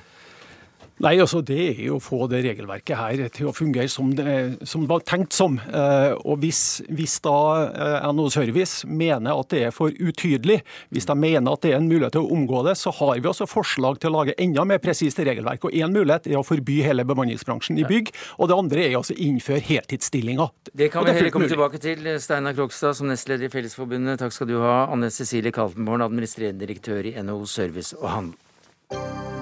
[1.03, 4.35] Nei, altså Det er jo å få det regelverket her til å fungere som det,
[4.63, 5.57] som det var tenkt som.
[5.59, 7.35] Eh, og Hvis, hvis da
[7.67, 10.61] eh, NHO Service mener at det er for utydelig,
[10.95, 13.27] hvis de mener at det er en mulighet til å omgå det, så har vi
[13.27, 15.67] også forslag til å lage enda mer presist regelverk.
[15.67, 19.03] Og Én mulighet er å forby hele bemanningsbransjen i bygg, og det andre er å
[19.03, 20.53] altså innføre heltidsstillinger.
[20.71, 22.07] Det kan vi heller komme tilbake til.
[22.23, 24.85] Steinar Krogstad som nestleder i Fellesforbundet, takk skal du ha.
[24.95, 29.34] Anne Cecilie Kaltenborn, administrerende direktør i NHO Service og Handel.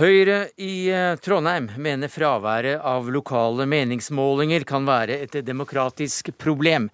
[0.00, 6.86] Høyre i eh, Trondheim mener fraværet av lokale meningsmålinger kan være et demokratisk problem.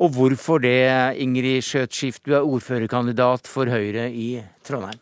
[0.00, 0.78] Og hvorfor det,
[1.20, 4.96] Ingrid Skjøtskift, du er ordførerkandidat for Høyre i Trondheim?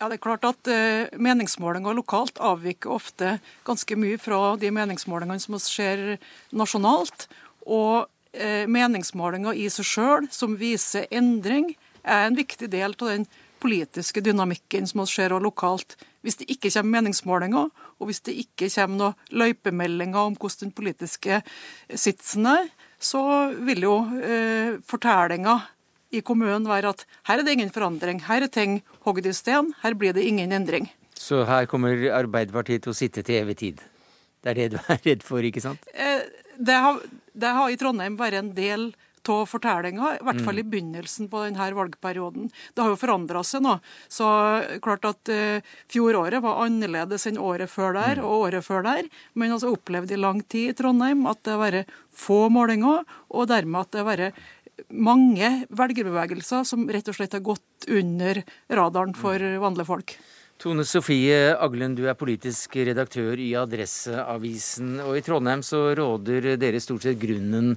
[0.00, 3.34] Ja, det er klart at uh, Meningsmålinger lokalt avviker ofte
[3.68, 6.14] ganske mye fra de meningsmålingene som skjer
[6.56, 7.28] nasjonalt.
[7.68, 11.74] Og uh, meningsmålinger i seg sjøl, som viser endring,
[12.08, 13.28] er en viktig del av den
[13.60, 15.96] politiske dynamikken som vi ser lokalt.
[16.24, 20.76] Hvis det ikke kommer meningsmålinger, og hvis det ikke kommer noen løypemeldinger om hvordan den
[20.76, 21.42] politiske
[21.94, 22.70] sitsen er,
[23.00, 23.22] så
[23.64, 25.60] vil jo eh, fortellinga
[26.10, 28.24] i kommunen være at her er det ingen forandring.
[28.26, 30.90] Her er ting hogd i sten, her blir det ingen endring.
[31.14, 33.80] Så her kommer Arbeiderpartiet til å sitte til evig tid?
[34.40, 35.84] Det er det du er redd for, ikke sant?
[35.92, 36.24] Eh,
[36.56, 37.00] det, har,
[37.32, 38.90] det har i Trondheim vært en del
[39.28, 42.48] av fortellinga, i hvert fall i begynnelsen på denne valgperioden.
[42.74, 43.76] Det har jo forandra seg nå.
[44.08, 44.28] Så
[44.84, 48.24] klart at uh, fjoråret var annerledes enn året før der mm.
[48.24, 49.10] og året før der.
[49.34, 53.50] Men altså opplevde i lang tid i Trondheim at det har vært få målinger, og
[53.50, 54.42] dermed at det har vært
[54.88, 59.58] mange velgerbevegelser som rett og slett har gått under radaren for mm.
[59.62, 60.16] vanlige folk.
[60.60, 64.98] Tone Sofie Aglen, du er politisk redaktør i Adresseavisen.
[65.06, 67.70] Og i Trondheim så råder dere stort sett grunnen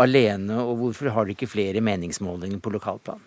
[0.00, 0.56] alene.
[0.64, 3.20] Og hvorfor har dere ikke flere meningsmålinger på lokalplan?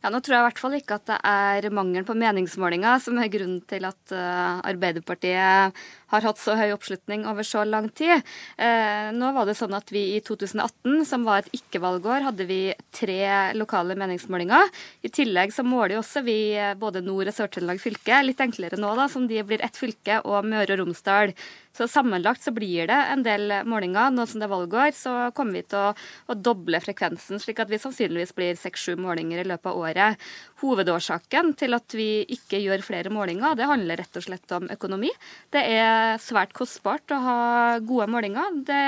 [0.00, 3.20] Ja, Nå tror jeg i hvert fall ikke at det er mangelen på meningsmålinger som
[3.20, 8.22] er grunnen til at uh, Arbeiderpartiet har hatt så høy oppslutning over så lang tid.
[8.60, 12.60] Uh, nå var det sånn at vi i 2018, som var et ikke-valgår, hadde vi
[12.94, 13.20] tre
[13.58, 14.70] lokale meningsmålinger.
[15.02, 18.92] I tillegg så måler også vi eh, både Nord- og Sør-Trøndelag fylke, litt enklere nå
[18.98, 21.34] da, som de blir ett fylke, og Møre og Romsdal.
[21.72, 24.12] Så sammenlagt så blir det en del målinger.
[24.12, 25.94] Nå som det er valgår, så kommer vi til å,
[26.28, 30.26] å doble frekvensen, slik at vi sannsynligvis blir seks-sju målinger i løpet av året.
[30.62, 35.10] Hovedårsaken til at vi ikke gjør flere målinger, det handler rett og slett om økonomi.
[35.52, 37.38] Det er svært kostbart å ha
[37.82, 38.60] gode målinger.
[38.68, 38.80] Det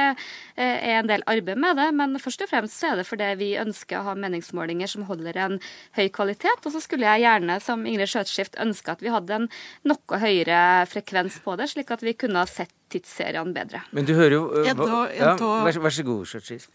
[0.54, 4.00] er en del arbeid med det, men først og fremst er det fordi vi ønsker
[4.00, 5.58] å ha meningsmålinger som holder en
[5.98, 6.62] høy kvalitet.
[6.62, 9.50] Og så skulle jeg gjerne, som Ingrid Skjøtskift, ønske at vi hadde en
[9.88, 13.82] noe høyere frekvens på det, slik at vi kunne ha sett tidsseriene bedre.
[13.96, 16.70] Men du hører jo uh, ja, vær, vær, så god, Skjøtskift.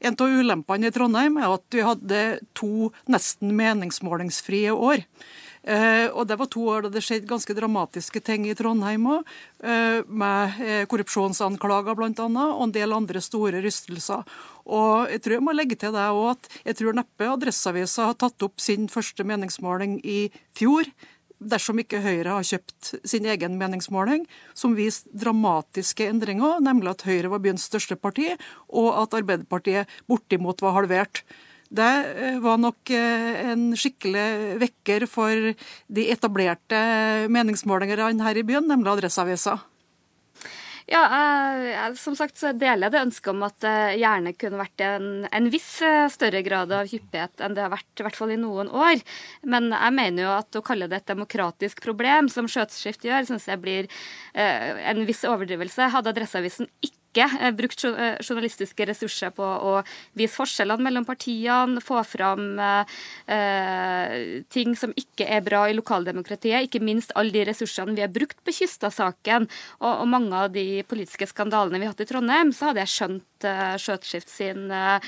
[0.00, 2.22] En av ulempene i Trondheim er at vi hadde
[2.58, 5.04] to nesten meningsmålingsfrie år.
[5.68, 9.26] Eh, og Det var to år da det skjedde ganske dramatiske ting i Trondheim òg,
[9.60, 12.28] eh, med eh, korrupsjonsanklager bl.a.
[12.54, 14.24] og en del andre store rystelser.
[14.64, 18.16] Og Jeg tror jeg må legge til det også at jeg tror neppe Adresseavisa har
[18.16, 20.88] tatt opp sin første meningsmåling i fjor
[21.38, 24.26] dersom ikke Høyre har kjøpt sin egen meningsmåling,
[24.58, 28.32] som viste dramatiske endringer, nemlig at Høyre var byens største parti,
[28.68, 31.22] og at Arbeiderpartiet bortimot var halvert.
[31.68, 36.78] Det eh, var nok eh, en skikkelig vekker for de etablerte
[37.28, 39.58] meningsmålingene her i byen, nemlig Adresseavisa.
[40.88, 41.02] Ja,
[41.60, 45.08] jeg, som sagt så deler jeg det ønsket om at det gjerne kunne vært en,
[45.28, 48.38] en, viss eh, større grad av hyppighet enn det har vært, i hvert fall i
[48.40, 49.02] noen år.
[49.44, 53.50] Men jeg mener jo at å kalle det et demokratisk problem, som Skjøteskift gjør, syns
[53.50, 53.90] jeg blir
[54.32, 55.90] eh, en viss overdrivelse.
[55.92, 59.74] Hadde Adresseavisen ikke ikke eh, brukt eh, journalistiske ressurser på å
[60.18, 66.68] vise forskjellene mellom partiene, få fram eh, ting som ikke er bra i lokaldemokratiet.
[66.68, 70.82] Ikke minst alle de ressursene vi har brukt på Kystad-saken og, og, mange av de
[70.88, 74.98] politiske skandalene vi har hatt i Trondheim, så hadde jeg skjønt uh, Skjøtskift sin uh,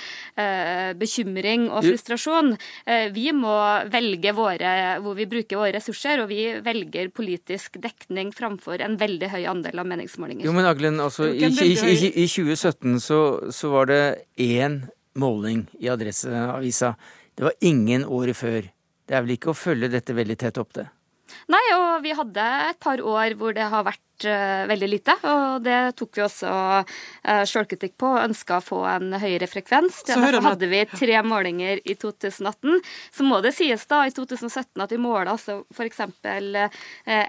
[0.99, 2.55] bekymring og frustrasjon.
[2.87, 3.57] Uh, vi må
[3.91, 9.33] velge våre, hvor vi bruker våre ressurser, og vi velger politisk dekning framfor en veldig
[9.33, 10.47] høy andel av meningsmålinger.
[10.47, 13.21] Jo, men Aglen, altså, i, i, i, i 2017 så,
[13.55, 14.03] så, var det
[14.41, 14.83] én
[15.21, 16.95] måling i Adresseavisa.
[17.35, 18.71] Det var ingen året før.
[19.07, 20.87] Det er vel ikke å følge dette veldig tett opp, det?
[21.51, 25.15] Nei, og vi hadde et par år hvor det har vært levert uh, veldig lite.
[25.23, 30.03] Og det tok vi også uh, sjølkritikk på og ønska å få en høyere frekvens.
[30.07, 32.81] Derfor hadde vi tre målinger i 2018.
[33.13, 36.01] Så må det sies da i 2017 at vi måla altså f.eks.
[36.01, 36.69] Uh,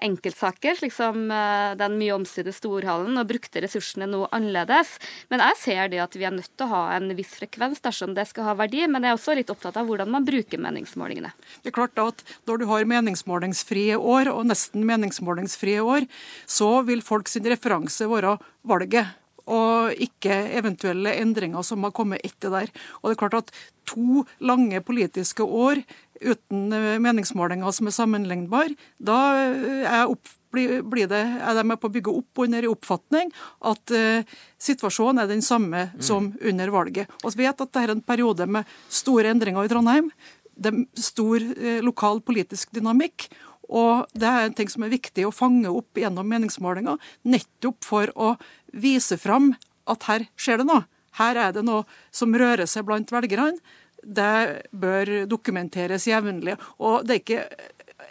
[0.01, 1.29] enkeltsaker, slik som
[1.77, 4.97] den mye omstridte Storhallen, og brukte ressursene noe annerledes.
[5.31, 8.15] Men jeg ser det at vi er nødt til å ha en viss frekvens dersom
[8.17, 8.83] det skal ha verdi.
[8.87, 11.31] Men jeg er også litt opptatt av hvordan man bruker meningsmålingene.
[11.61, 16.07] Det er klart da at Når du har meningsmålingsfrie år, og nesten meningsmålingsfrie år,
[16.49, 19.17] så vil folks referanse være valget
[19.51, 22.69] og ikke eventuelle endringer som har kommet etter der.
[23.01, 23.53] Og det er klart at
[23.91, 25.81] To lange politiske år
[26.21, 31.79] uten eh, meningsmålinger som er sammenlignbare, da eh, er, opp, blir det, er de med
[31.81, 33.31] på å bygge opp under en oppfatning
[33.71, 36.01] at uh, situasjonen er den samme mm.
[36.05, 37.09] som under valget.
[37.23, 40.11] Og vi vet at dette er en periode med store endringer i Trondheim.
[40.51, 43.31] Det er stor uh, lokal politisk dynamikk.
[43.71, 48.11] Og det er en ting som er viktig å fange opp gjennom meningsmålinger, nettopp for
[48.15, 48.33] å
[48.71, 49.53] vise fram
[49.89, 50.85] at her skjer det noe.
[51.19, 51.83] Her er det noe
[52.15, 53.59] som rører seg blant velgerne.
[54.01, 56.55] Det bør dokumenteres jevnlig.
[56.81, 57.43] Og det er ikke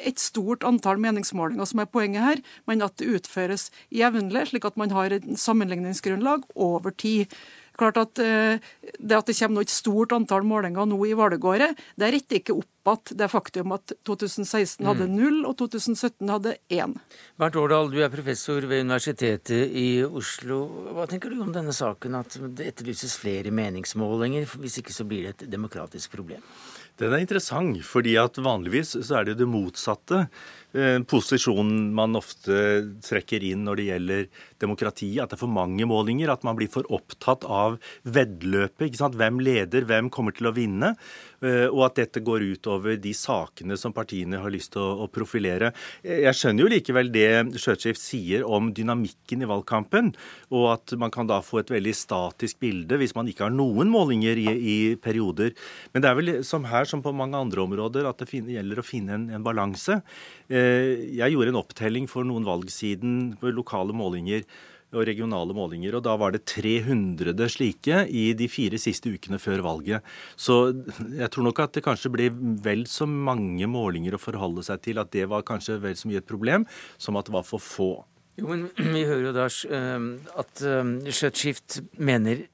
[0.01, 4.79] et stort antall meningsmålinger som er poenget her, men at det utføres jevnlig, slik at
[4.81, 7.33] man har et sammenligningsgrunnlag over tid
[7.81, 8.61] klart at eh,
[8.99, 12.91] Det at det kommer et stort antall målinger nå i valgåret, det retter ikke opp
[12.91, 15.15] at det faktum at 2016 hadde mm.
[15.15, 16.97] null og 2017 hadde én.
[17.41, 20.63] Bernt Årdal, du er professor ved Universitetet i Oslo.
[20.97, 24.49] Hva tenker du om denne saken, at det etterlyses flere meningsmålinger?
[24.63, 26.45] Hvis ikke så blir det et demokratisk problem?
[27.01, 30.27] Den er interessant, fordi at vanligvis så er det det motsatte.
[30.71, 32.57] Eh, posisjonen man ofte
[33.03, 34.27] trekker inn når det gjelder
[34.63, 38.87] demokrati, at det er for mange målinger, at man blir for opptatt av veddeløpet.
[38.87, 39.19] ikke sant?
[39.19, 40.95] Hvem leder, hvem kommer til å vinne?
[41.43, 45.09] Eh, og at dette går ut over de sakene som partiene har lyst til å,
[45.11, 45.73] profilere.
[46.07, 50.13] Jeg skjønner jo likevel det Sjøtsjef sier om dynamikken i valgkampen,
[50.55, 53.91] og at man kan da få et veldig statisk bilde hvis man ikke har noen
[53.91, 55.51] målinger i, i perioder.
[55.91, 58.87] Men det er vel som her som på mange andre områder at det gjelder å
[58.87, 59.99] finne en, en balanse.
[60.53, 60.60] Eh,
[61.17, 64.45] jeg gjorde en opptelling for noen valg siden for lokale målinger
[64.91, 65.95] og regionale målinger.
[65.97, 70.03] og Da var det 300 slike i de fire siste ukene før valget.
[70.37, 70.73] Så
[71.15, 72.31] jeg tror nok at det kanskje ble
[72.65, 76.23] vel så mange målinger å forholde seg til at det var kanskje vel så mye
[76.23, 76.67] et problem
[76.99, 77.93] som at det var for få.
[78.41, 80.65] Jo, men Vi hører jo da at
[81.11, 82.47] Skjøtskift mener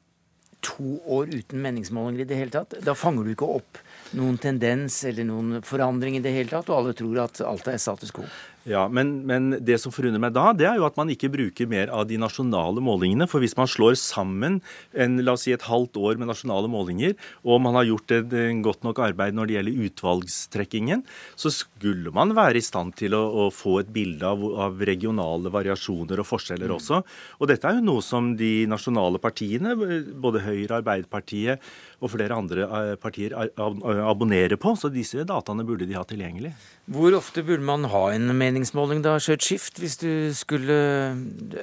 [0.66, 2.76] to år uten meningsmålinger i det hele tatt.
[2.84, 3.80] Da fanger du ikke opp
[4.14, 7.80] noen tendens eller noen forandring i det hele tatt, og alle tror at alt er
[7.82, 8.26] status quo.
[8.66, 11.68] Ja, men, men, det som forundrer meg da, det er jo at man ikke bruker
[11.70, 13.28] mer av de nasjonale målingene.
[13.30, 14.58] For hvis man slår sammen
[14.90, 17.14] en, la oss si et halvt år med nasjonale målinger,
[17.46, 18.34] og man har gjort et,
[18.66, 21.04] godt nok arbeid når det gjelder utvalgstrekkingen,
[21.38, 25.52] så skulle man være i stand til å, å få et bilde av, av, regionale
[25.54, 26.76] variasjoner og forskjeller mm.
[26.80, 27.00] også.
[27.38, 31.62] Og dette er jo noe som de nasjonale partiene, både Høyre, Arbeiderpartiet
[32.02, 34.74] og flere andre eh, partier, abonnerer på.
[34.74, 36.52] Så disse dataene burde de ha tilgjengelig.
[36.86, 40.76] Hvor ofte burde man ha en meningsmåling da, skjøt skift, hvis du skulle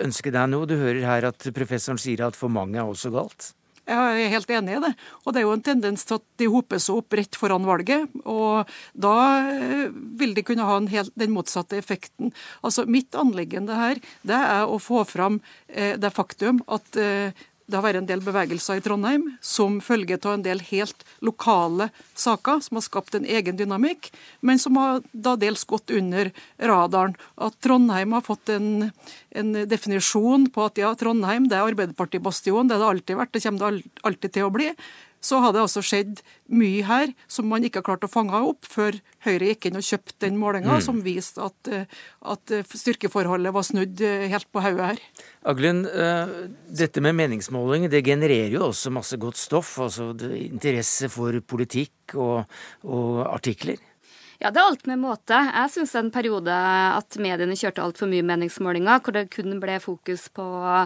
[0.03, 0.67] ønske deg noe?
[0.67, 3.53] Du hører her at professoren sier at for mange er også galt.
[3.83, 4.91] Jeg er helt enig i det.
[5.23, 8.11] Og det er jo en tendens til at de hoper seg opp rett foran valget.
[8.23, 9.15] Og da
[9.51, 12.31] eh, vil de kunne ha helt, den motsatte effekten.
[12.63, 17.77] Altså Mitt anliggende her det er å få fram eh, det faktum at eh, det
[17.77, 22.59] har vært en del bevegelser i Trondheim som følge av en del helt lokale saker
[22.65, 24.09] som har skapt en egen dynamikk,
[24.41, 27.15] men som har da dels gått under radaren.
[27.39, 28.91] At Trondheim har fått en,
[29.31, 33.43] en definisjon på at ja, Trondheim det er Arbeiderpartibastion, det har det alltid vært, det
[33.47, 34.69] kommer det alltid til å bli
[35.23, 38.67] så har det altså skjedd mye her som man ikke har klart å fange opp
[38.69, 40.83] før Høyre gikk inn og kjøpte den målinga mm.
[40.83, 41.85] som viste at, eh,
[42.27, 44.99] at, eh, styrkeforholdet var snudd eh, helt på hodet her.
[45.47, 45.87] Aglund,
[46.71, 49.77] dette med meningsmåling det genererer jo også masse godt stoff.
[49.83, 53.79] altså Interesse for politikk og, og artikler.
[54.41, 55.37] Ja, det er alt med måte.
[55.37, 60.25] Jeg syns en periode at mediene kjørte altfor mye meningsmålinger, hvor det kun ble fokus
[60.33, 60.85] på uh,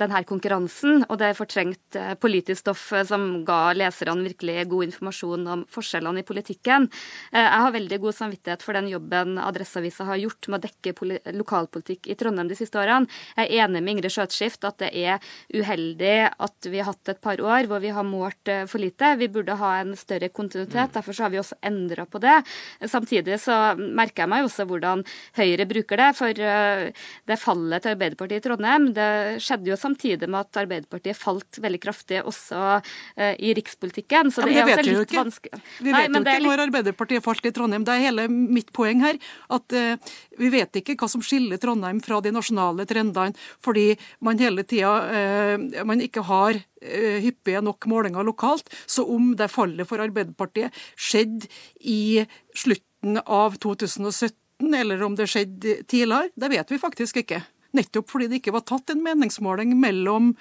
[0.00, 4.86] denne konkurransen, og det er fortrengt uh, politisk stoff uh, som ga leserne virkelig god
[4.88, 6.88] informasjon om forskjellene i politikken.
[7.34, 12.08] jeg har veldig god samvittighet for den jobben Adresseavisa har gjort med å dekke lokalpolitikk
[12.08, 13.10] i Trondheim de siste årene.
[13.36, 15.20] Jeg er enig med Ingrid Skjøtskift at det er
[15.52, 19.14] uheldig at vi har hatt et par år hvor vi har målt for lite.
[19.20, 20.94] Vi burde ha en større kontinuitet.
[20.96, 22.40] Derfor har vi også endra på det.
[22.90, 25.04] Samtidig så merker jeg meg også hvordan
[25.38, 26.10] Høyre bruker det.
[26.18, 29.10] For det fallet til Arbeiderpartiet i Trondheim det
[29.44, 32.80] skjedde jo samtidig med at Arbeiderpartiet falt veldig kraftig også
[33.16, 34.32] i rikspolitikken.
[34.34, 35.62] Så det ja, er også litt vanskelig.
[35.80, 36.48] Vi vet jo ikke litt...
[36.48, 37.86] når Arbeiderpartiet falt i Trondheim.
[37.86, 39.18] Det er hele mitt poeng her.
[39.54, 43.34] At uh, vi vet ikke hva som skiller Trondheim fra de nasjonale trendene,
[43.64, 43.92] fordi
[44.24, 48.66] man hele tida uh, man ikke har hyppige nok målinger lokalt.
[48.84, 51.48] Så om det fallet for Arbeiderpartiet skjedde
[51.80, 52.26] i
[52.56, 57.42] slutten av 2017, eller om det skjedde tidligere, det vet vi faktisk ikke.
[57.74, 60.32] Nettopp fordi det ikke var tatt en meningsmåling mellom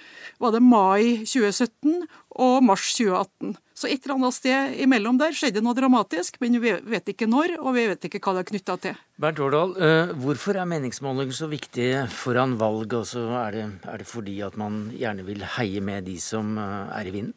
[0.41, 2.03] var det mai 2017
[2.43, 3.55] og mars 2018.
[3.73, 7.55] Så et eller annet sted imellom der skjedde noe dramatisk, men vi vet ikke når,
[7.57, 8.99] og vi vet ikke hva det er knytta til.
[9.17, 12.93] Bernt Årdal, eh, hvorfor er meningsmålinger så viktige foran valg?
[12.93, 16.99] Altså, er, det, er det fordi at man gjerne vil heie med de som eh,
[16.99, 17.33] er i vinden?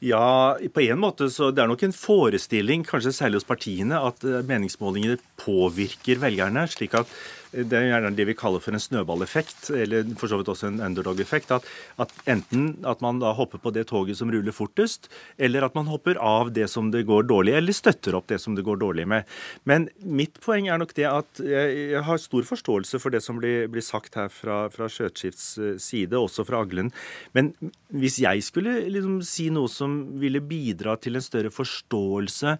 [0.00, 4.24] Ja, på en måte så det er nok en forestilling, kanskje særlig hos partiene, at
[4.24, 6.64] eh, meningsmålingene påvirker velgerne.
[6.72, 7.10] slik at
[7.52, 10.80] det er gjerne det vi kaller for en snøballeffekt, eller for så vidt også en
[10.86, 11.50] underdog-effekt.
[11.54, 11.66] At,
[12.02, 15.08] at, Enten at man da hopper på det toget som ruller fortest,
[15.40, 18.54] eller at man hopper av det som det går dårlig, eller støtter opp det som
[18.54, 19.28] det går dårlig med.
[19.68, 23.66] Men mitt poeng er nok det at jeg, har stor forståelse for det som blir,
[23.72, 26.92] blir sagt her fra, fra Skjøtskifts eh, side, også fra Aglen.
[27.36, 27.52] Men
[27.90, 32.56] hvis jeg skulle liksom si noe som ville bidra til en større forståelse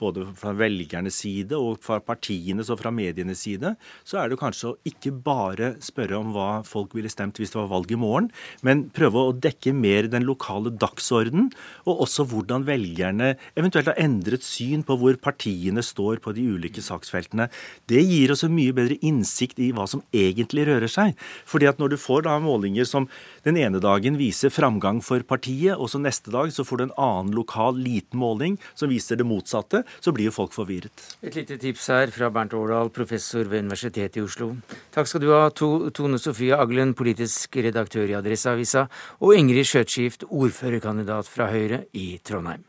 [0.00, 3.74] både fra velgernes side og fra partienes og fra medienes side,
[4.06, 7.60] så er det kanskje å ikke bare spørre om hva folk ville stemt hvis det
[7.60, 8.30] var valg i morgen,
[8.66, 11.50] men prøve å dekke mer den lokale dagsorden,
[11.86, 16.82] og også hvordan velgerne eventuelt har endret syn på hvor partiene står på de ulike
[16.84, 17.48] saksfeltene.
[17.90, 21.14] Det gir oss en mye bedre innsikt i hva som egentlig rører seg.
[21.48, 23.08] Fordi at når du får da målinger som
[23.44, 26.96] den ene dagen viser framgang for partiet, og så neste dag så får du en
[26.96, 31.06] annen lokal liten måling som viser det motsatte, så blir jo folk forvirret.
[31.22, 34.54] Et lite tips her fra Bernt Årdal, professor ved Universitetet i Oslo.
[34.94, 38.86] Takk skal du ha, Tone Sofie Aglen, politisk redaktør i Adresseavisa,
[39.20, 42.64] og Ingrid Skjøtskift, ordførerkandidat fra Høyre i Trondheim.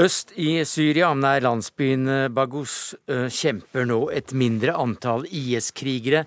[0.00, 6.22] Øst i Syria, nær landsbyen Bagus, kjemper nå et mindre antall IS-krigere,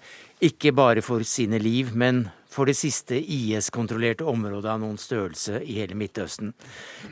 [0.46, 5.80] ikke bare for sine liv, men for det siste IS-kontrollerte området av noen størrelse i
[5.80, 6.54] hele Midtøsten.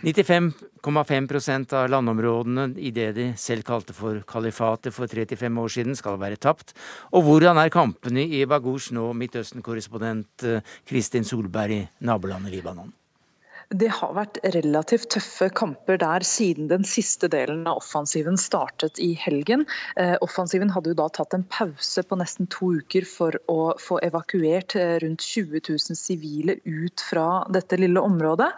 [0.06, 6.22] 95,5% av landområdene i det de selv kalte for kalifatet for 35 år siden, skal
[6.22, 6.76] være tapt.
[7.10, 10.50] Og hvordan er kampene i Bagus nå, Midtøsten-korrespondent
[10.86, 12.94] Kristin Solberg i nabolandet Libanon?
[13.72, 19.14] Det har vært relativt tøffe kamper der siden den siste delen av offensiven startet i
[19.16, 19.64] helgen.
[19.96, 24.02] Eh, offensiven hadde jo da tatt en pause på nesten to uker for å få
[24.04, 28.50] evakuert eh, rundt 20 000 sivile ut fra dette lille området.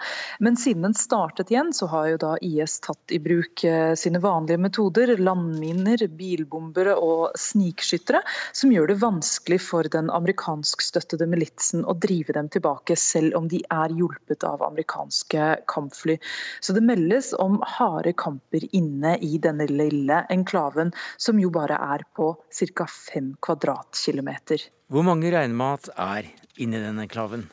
[0.42, 4.18] Men siden den startet igjen, så har jo da IS tatt i bruk eh, sine
[4.24, 5.14] vanlige metoder.
[5.22, 12.50] Landminer, bilbombere og snikskyttere, som gjør det vanskelig for den amerikanskstøttede militsen å drive dem
[12.50, 16.18] tilbake, selv om de er hjulpet av amerikanske amerikanske kampfly.
[16.62, 22.04] Så det meldes om harde kamper inne i denne lille enklaven, som jo bare er
[22.16, 22.86] på ca.
[22.88, 24.70] fem kvadratkilometer.
[24.90, 27.50] Hvor mange regner med at er inne i denne enklaven?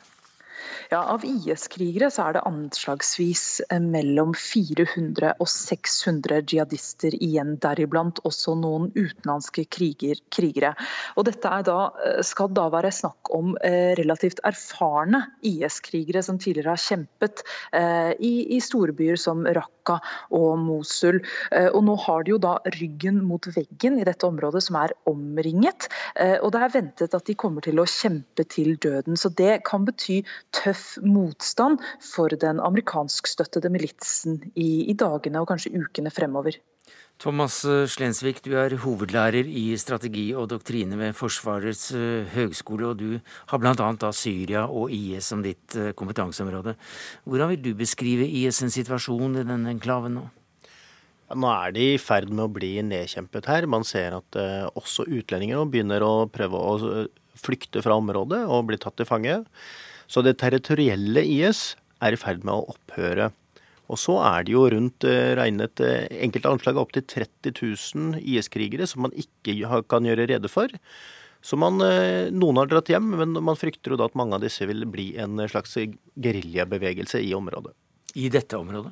[0.91, 8.19] Ja, Av IS-krigere så er det anslagsvis eh, mellom 400 og 600 jihadister igjen, deriblant
[8.27, 10.73] også noen utenlandske kriger, krigere.
[11.15, 16.75] Og Dette da, eh, skal da være snakk om eh, relativt erfarne IS-krigere som tidligere
[16.75, 19.97] har kjempet i, i storbyer som Raqqa
[20.35, 21.19] og Mosul.
[21.51, 25.87] Og Nå har de jo da ryggen mot veggen i dette området, som er omringet.
[26.43, 29.17] Og Det er ventet at de kommer til å kjempe til døden.
[29.19, 30.21] Så Det kan bety
[30.55, 36.59] tøff motstand for den amerikanskstøttede militsen i, i dagene og kanskje ukene fremover.
[37.21, 37.59] Thomas
[37.93, 43.19] Slensvik, du er hovedlærer i strategi og doktrine ved Forsvarets eh, høgskole, og du
[43.51, 44.09] har bl.a.
[44.17, 46.73] Syria og IS som ditt eh, kompetanseområde.
[47.29, 50.25] Hvordan vil du beskrive IS' sin situasjon i denne enklaven nå?
[51.29, 53.69] Ja, nå er de i ferd med å bli nedkjempet her.
[53.69, 57.05] Man ser at uh, også utlendinger nå begynner å prøve å
[57.39, 59.37] flykte fra området og bli tatt til fange.
[60.11, 61.71] Så det territorielle IS
[62.03, 63.29] er i ferd med å opphøre.
[63.91, 68.87] Og så er det jo rundt eh, regnet eh, enkelte anslag opptil 30 000 IS-krigere
[68.87, 70.71] som man ikke kan gjøre rede for.
[71.43, 74.43] Så man, eh, Noen har dratt hjem, men man frykter jo da at mange av
[74.43, 77.75] disse vil bli en slags geriljabevegelse i området.
[78.19, 78.91] I dette området?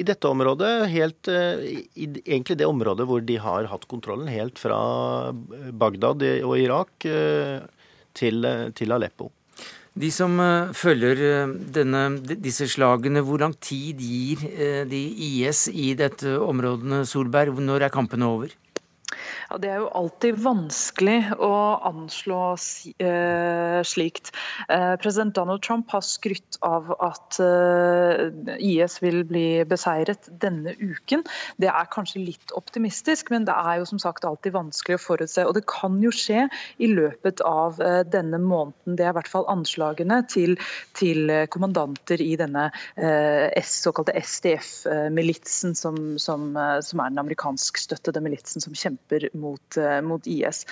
[0.00, 4.78] I dette området, helt, i egentlig det området hvor de har hatt kontrollen helt fra
[5.70, 7.04] Bagdad og Irak
[8.16, 9.28] til, til Aleppo.
[9.94, 12.00] De som uh, følger uh, denne,
[12.42, 17.60] disse slagene, hvor lang tid gir uh, de IS i dette områdene, Solberg?
[17.62, 18.56] Når er kampene over?
[19.50, 21.52] Ja, Det er jo alltid vanskelig å
[21.84, 24.32] anslå eh, slikt.
[24.68, 31.24] Eh, president Donald Trump har skrytt av at eh, IS vil bli beseiret denne uken.
[31.60, 35.44] Det er kanskje litt optimistisk, men det er jo som sagt alltid vanskelig å forutse.
[35.44, 36.46] Og det kan jo skje
[36.78, 38.96] i løpet av denne måneden.
[38.96, 40.56] Det er i hvert fall anslagene til,
[40.96, 42.68] til kommandanter i denne
[43.64, 46.52] såkalte SDF-militsen, som, som,
[46.84, 49.43] som er den amerikanskstøttede militsen som kjemper mot,
[49.76, 50.64] eh, mot, IS.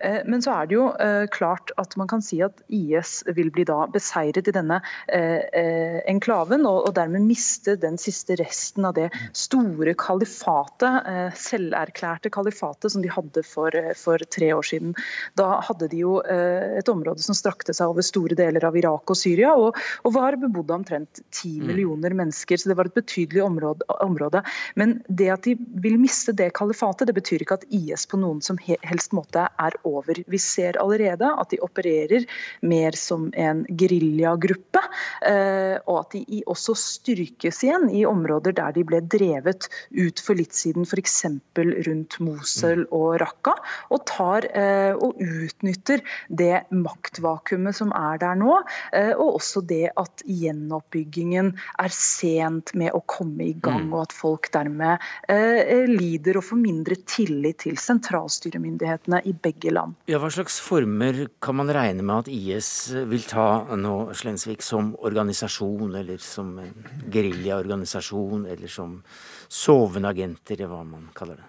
[0.00, 3.50] Eh, men så er det jo eh, klart at man kan si at IS vil
[3.54, 9.92] bli da beseiret i denne enklaven, og, dermed miste den siste resten av det store
[9.98, 11.06] kalifatet,
[11.38, 14.94] selverklærte kalifatet som de hadde for, for tre år siden.
[15.38, 19.18] Da hadde de jo et område som strakte seg over store deler av Irak og
[19.18, 21.66] Syria, og, og var bebodd av omtrent ti mm.
[21.70, 22.60] millioner mennesker.
[22.60, 24.42] Så det var et betydelig område, område.
[24.80, 28.40] Men det at de vil miste det kalifatet, det betyr ikke at IS på noen
[28.44, 30.20] som helst måte er over.
[30.26, 32.26] Vi ser allerede at de opererer
[32.66, 34.82] mer som en geriljagruppe,
[35.26, 40.38] eh, og at de også styrkes igjen i områder der de ble drevet ut for
[40.38, 41.18] litt siden, f.eks.
[41.86, 43.56] rundt Mosul og Raqqa,
[43.90, 48.60] og tar eh, og utnytter det maktvakuumet som er der nå,
[48.96, 53.94] eh, og også det at gjenoppbyggingen er sent med å komme i gang, mm.
[53.94, 54.98] og at folk dermed
[55.90, 59.94] lider og får mindre tillit til sentralstyremyndighetene i begge land.
[60.06, 64.96] Ja, Hva slags former kan man regne med at IS vil ta nå, Slensvik, som
[64.98, 66.74] organisasjon, eller som en
[67.10, 69.02] geriljaorganisasjon, eller som
[69.48, 71.48] sovende agenter, eller hva man kaller det?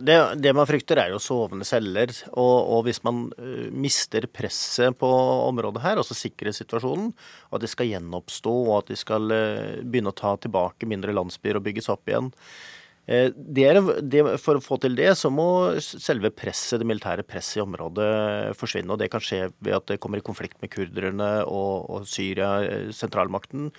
[0.00, 2.08] Det, det, man frykter, er jo sovende celler.
[2.32, 5.08] Og, og, hvis man uh, mister presset på
[5.50, 7.10] området her, altså sikkerhetssituasjonen,
[7.50, 11.12] og at det skal gjenoppstå, og at de skal uh, begynne å ta tilbake mindre
[11.12, 15.26] landsbyer og bygges opp igjen, Eh, det er, det, for å få til det, så
[15.32, 18.94] må selve presset, det militære presset i området forsvinne.
[18.94, 22.60] og Det kan skje ved at det kommer i konflikt med kurderne og, og Syria,
[22.62, 23.72] eh, sentralmakten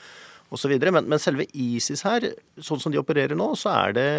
[0.54, 0.76] osv.
[0.76, 4.10] Men, men selve ISIS her, sånn som de opererer nå, så er det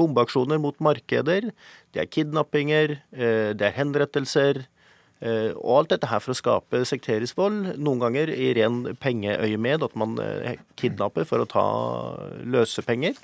[0.00, 1.52] bombeaksjoner mot markeder.
[1.92, 4.64] Det er kidnappinger, eh, det er henrettelser.
[5.24, 7.78] Og alt dette her for å skape sekterisk vold.
[7.80, 10.18] Noen ganger i ren pengeøyemed, at man
[10.76, 11.62] kidnapper for å ta
[12.44, 13.16] løsepenger.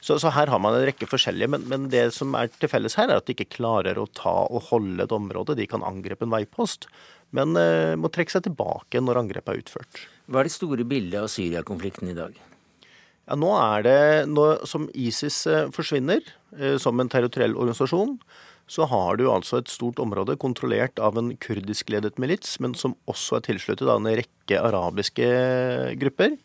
[0.00, 2.94] Så, så, her har man en rekke forskjellige, men, men, det som er til felles
[2.98, 5.56] her, er at de ikke klarer å ta og holde et område.
[5.58, 6.86] De kan angripe en veipost,
[7.34, 10.04] men eh, må trekke seg tilbake når angrepet er utført.
[10.30, 12.36] Hva er det store bildet av Syria-konflikten i dag?
[13.28, 13.98] Ja, nå er det,
[14.30, 16.22] nå, Som ISIS uh, forsvinner
[16.56, 18.16] eh, som en territoriell organisasjon,
[18.68, 23.38] så har du altså et stort område kontrollert av en kurdiskledet milits, men som også
[23.38, 25.28] er tilsluttet av en rekke arabiske
[26.00, 26.36] grupper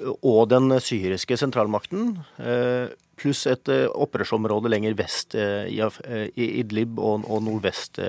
[0.00, 7.26] og den syriske sentralmakten, eh, pluss et eh, opprørsområde lenger vest eh, i Idlib og
[7.28, 8.00] nordvest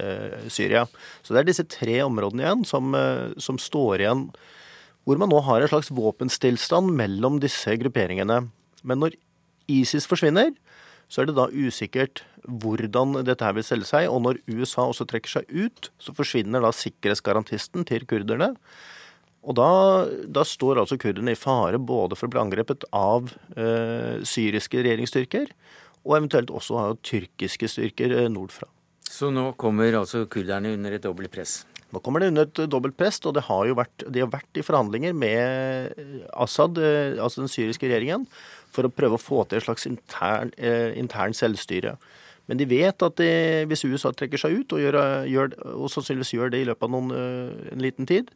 [0.53, 0.85] Syria.
[1.21, 2.95] Så det er disse tre områdene igjen som,
[3.37, 4.27] som står igjen,
[5.03, 8.45] hvor man nå har en slags våpenstillstand mellom disse grupperingene.
[8.87, 9.17] Men når
[9.71, 10.53] ISIS forsvinner,
[11.11, 14.07] så er det da usikkert hvordan dette her vil selge seg.
[14.09, 18.53] Og når USA også trekker seg ut, så forsvinner da sikkerhetsgarantisten til kurderne.
[19.43, 19.69] Og da,
[20.31, 23.27] da, står altså kurderne i fare både for å bli angrepet av
[23.59, 25.51] eh, syriske regjeringsstyrker,
[26.03, 28.69] og eventuelt også av tyrkiske styrker eh, nordfra.
[29.03, 31.61] Så nå kommer altså kurderne under et dobbelt press?
[31.93, 34.57] Nå kommer det under et dobbelt press, og det har jo vært, de har vært
[34.57, 35.99] i forhandlinger med
[36.31, 38.25] Assad, eh, altså den syriske regjeringen,
[38.73, 41.97] for å prøve å få til et slags intern, eh, intern selvstyre.
[42.49, 43.29] Men de vet at de,
[43.69, 44.97] hvis USA trekker seg ut, og, gjør,
[45.29, 48.33] gjør, og sannsynligvis gjør det i løpet av noen, eh, en liten tid,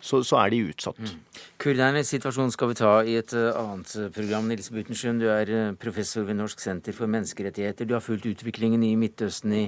[0.00, 0.98] så, så er de utsatt.
[0.98, 1.42] Mm.
[1.60, 4.48] Kurdernes situasjon skal vi ta i et uh, annet eh, program.
[4.50, 7.88] Nils Butenschøn, du er uh, professor ved Norsk senter for menneskerettigheter.
[7.88, 9.64] Du har fulgt utviklingen i Midtøsten i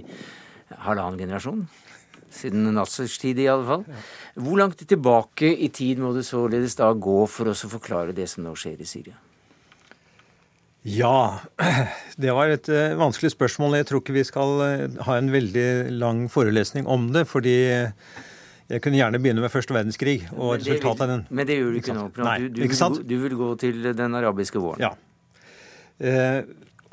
[0.86, 1.66] halvannen generasjon?
[2.36, 3.84] Siden Nassers tid, i alle fall.
[4.34, 8.26] Hvor langt tilbake i tid må det således da gå for oss å forklare det
[8.32, 9.16] som nå skjer i Syria?
[10.86, 11.40] Ja,
[12.22, 12.68] det var et
[12.98, 13.78] vanskelig spørsmål.
[13.80, 14.60] Jeg tror ikke vi skal
[15.06, 17.24] ha en veldig lang forelesning om det.
[17.30, 17.56] fordi
[18.66, 21.26] jeg kunne gjerne begynne med første verdenskrig og resultatet av den.
[21.30, 22.06] Men det gjør du ikke nå.
[22.10, 24.82] Du, du, ikke vil, du, vil, gå til den arabiske våren.
[24.82, 24.94] Ja.
[26.02, 26.40] Eh,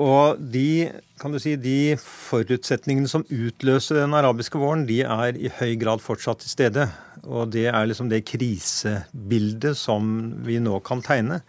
[0.02, 0.90] og de,
[1.22, 6.02] kan du si, de forutsetningene som utløser den arabiske våren, de er i høy grad
[6.02, 6.88] fortsatt til stede.
[7.24, 11.42] Og det er liksom det krisebildet som vi nå kan tegne.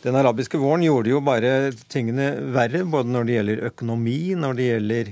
[0.00, 4.70] Den arabiske våren gjorde jo bare tingene verre, både når det gjelder økonomi, når det
[4.70, 5.10] gjelder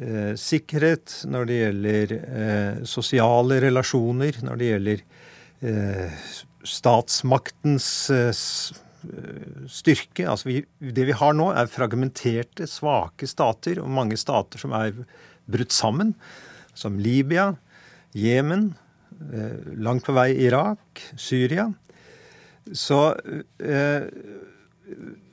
[0.00, 5.02] eh, sikkerhet, når det gjelder eh, sosiale relasjoner, når det gjelder
[5.70, 6.22] eh,
[6.66, 8.30] statsmaktens eh,
[9.70, 10.26] styrke.
[10.28, 14.92] Altså vi, det vi har nå, er fragmenterte, svake stater, og mange stater som er
[15.50, 16.14] brutt sammen,
[16.76, 17.52] som Libya,
[18.16, 18.72] Jemen,
[19.78, 21.68] langt på vei Irak, Syria.
[22.74, 22.98] Så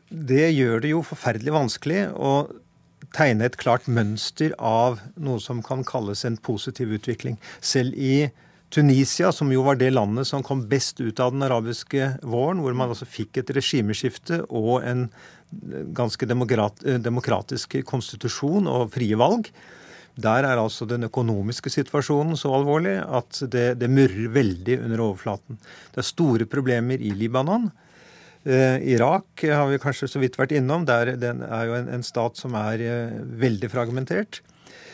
[0.09, 2.31] det gjør det jo forferdelig vanskelig å
[3.15, 7.37] tegne et klart mønster av noe som kan kalles en positiv utvikling.
[7.61, 8.29] Selv i
[8.73, 12.75] Tunisia, som jo var det landet som kom best ut av den arabiske våren, hvor
[12.75, 15.07] man altså fikk et regimeskifte og en
[15.95, 19.47] ganske demokratisk konstitusjon og frie valg,
[20.17, 25.59] der er altså den økonomiske situasjonen så alvorlig at det, det murrer veldig under overflaten.
[25.93, 27.69] Det er store problemer i Libanon.
[28.47, 30.85] Eh, Irak har vi kanskje så vidt vært innom.
[30.87, 34.39] Der, den er jo en, en stat som er eh, veldig fragmentert.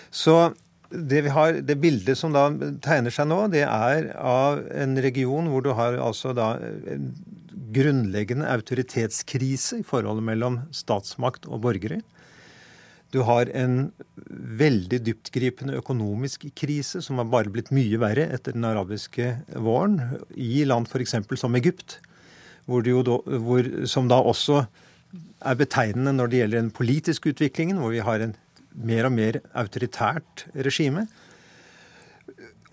[0.09, 0.55] Så
[0.89, 2.47] det, har, det, bildet som da
[2.81, 6.55] tegner seg nå, det er av en region hvor du har altså da
[6.89, 7.11] en
[7.73, 12.01] grunnleggende autoritetskrise i forholdet mellom statsmakt og borgere.
[13.13, 13.91] Du har en
[14.61, 19.29] veldig dyptgripende økonomisk krise som har bare blitt mye verre etter den arabiske
[19.61, 19.99] våren,
[20.33, 21.19] i land f.eks.
[21.37, 21.99] som Egypt
[22.67, 24.63] da, hvor, som da også
[25.43, 28.35] er betegnende når det gjelder den politiske utviklingen, hvor vi har en
[28.73, 31.07] mer og mer autoritært regime.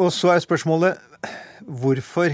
[0.00, 0.96] Og så er spørsmålet
[1.66, 2.32] hvorfor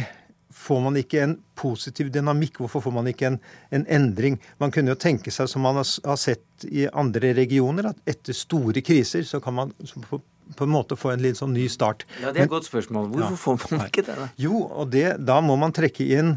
[0.66, 2.60] får man ikke en positiv dynamikk?
[2.62, 3.40] Hvorfor får man ikke en,
[3.74, 4.38] en, endring?
[4.62, 8.82] Man kunne jo tenke seg, som man har sett i andre regioner, at etter store
[8.86, 9.74] kriser så kan man
[10.08, 10.20] på,
[10.56, 12.06] på en måte få en litt sånn ny start.
[12.22, 13.10] Ja, Det er et godt spørsmål.
[13.14, 14.16] Hvorfor ja, får man ikke det?
[14.18, 14.30] da?
[14.40, 16.36] Jo, og det, da må man trekke inn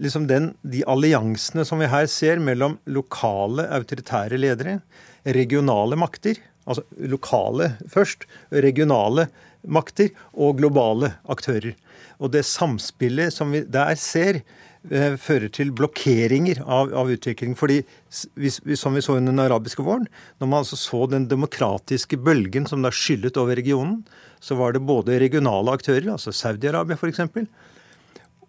[0.00, 4.80] liksom den, de alliansene som vi her ser mellom lokale autoritære ledere,
[5.24, 9.28] regionale makter, altså lokale først, regionale
[9.64, 11.74] makter og globale aktører.
[12.20, 14.42] Og det samspillet som vi der ser,
[14.90, 17.54] eh, fører til blokkeringer av, av utvikling.
[17.58, 17.82] Fordi,
[18.38, 20.06] hvis, som vi så under den arabiske våren,
[20.38, 24.02] når man altså så den demokratiske bølgen som da skyllet over regionen,
[24.40, 27.22] så var det både regionale aktører, altså Saudi-Arabia f.eks.,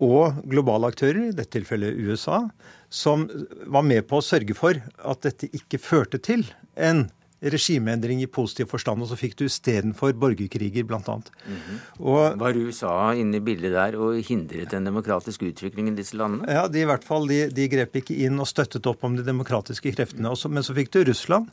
[0.03, 2.45] og globale aktører, i dette tilfellet USA,
[2.89, 3.27] som
[3.65, 7.07] var med på å sørge for at dette ikke førte til en
[7.45, 9.03] regimeendring i positiv forstand.
[9.03, 10.99] Og så fikk du istedenfor borgerkriger, bl.a.
[10.99, 12.39] Mm -hmm.
[12.39, 16.51] Var USA inne i bildet der og hindret en demokratisk utvikling i disse landene?
[16.51, 19.23] Ja, de, i hvert fall, de, de grep ikke inn og støttet opp om de
[19.23, 20.29] demokratiske kreftene.
[20.29, 21.49] Også, men så fikk du Russland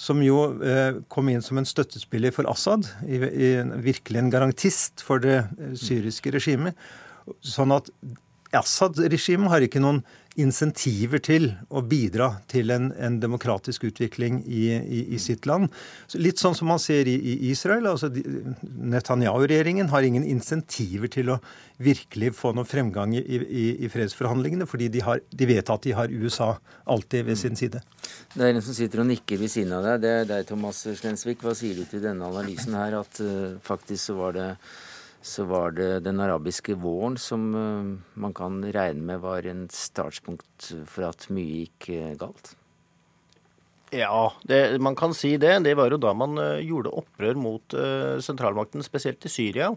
[0.00, 3.48] som jo eh, kom inn som en støttespiller for Assad, i, i,
[3.84, 6.74] virkelig en garantist for det eh, syriske regimet.
[7.44, 7.90] Sånn at
[8.50, 10.00] Assad-regimet har ikke noen
[10.38, 15.68] insentiver til å bidra til en, en demokratisk utvikling i, i, i, sitt land.
[16.14, 17.88] Litt sånn som man ser i, i Israel.
[17.90, 21.40] altså Netanyahu-regjeringen har ingen insentiver til å
[21.82, 26.52] virkelig få noen fremgang i, fredsforhandlingene, fordi de, har, de, vet at de har USA
[26.90, 27.82] alltid ved sin side.
[28.34, 30.04] Det er en som sitter og nikker ved siden av deg.
[30.04, 31.42] Det er deg, Thomas Slensvik.
[31.42, 34.48] Hva sier du til denne analysen her, at uh, faktisk så var det
[35.22, 37.90] så var det den arabiske våren som eh,
[38.20, 42.54] man kan regne med var en startspunkt for at mye gikk eh, galt?
[43.92, 45.58] Ja, det, man kan si det.
[45.66, 47.74] Det var jo da man uh, gjorde opprør mot
[48.22, 49.72] sentralmakten, spesielt i Syria.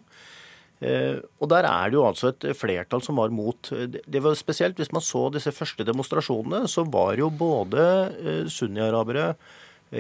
[0.83, 3.71] Og der er det jo altså et flertall som var mot.
[3.71, 9.31] Det var spesielt hvis man så disse første demonstrasjonene, så var jo både sunni-arabere,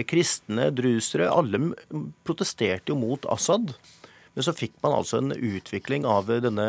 [0.05, 1.71] kristne, drusere, alle
[2.27, 3.73] protesterte jo mot Assad.
[4.33, 6.65] Men så fikk man altså en utvikling av denne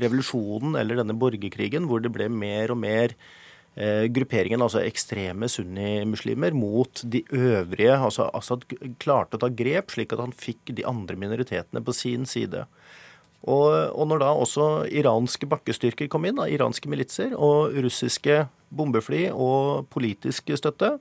[0.00, 3.12] revolusjonen eller denne borgerkrigen hvor det ble mer og mer
[3.76, 7.98] eh, grupperingen, altså ekstreme sunnimuslimer, mot de øvrige.
[7.98, 8.64] altså Assad
[9.02, 12.64] klarte å ta grep, slik at han fikk de andre minoritetene på sin side.
[13.40, 19.28] Og, og når da også iranske bakkestyrker kom inn, da, iranske militser, og russiske bombefly
[19.32, 20.96] og politisk støtte,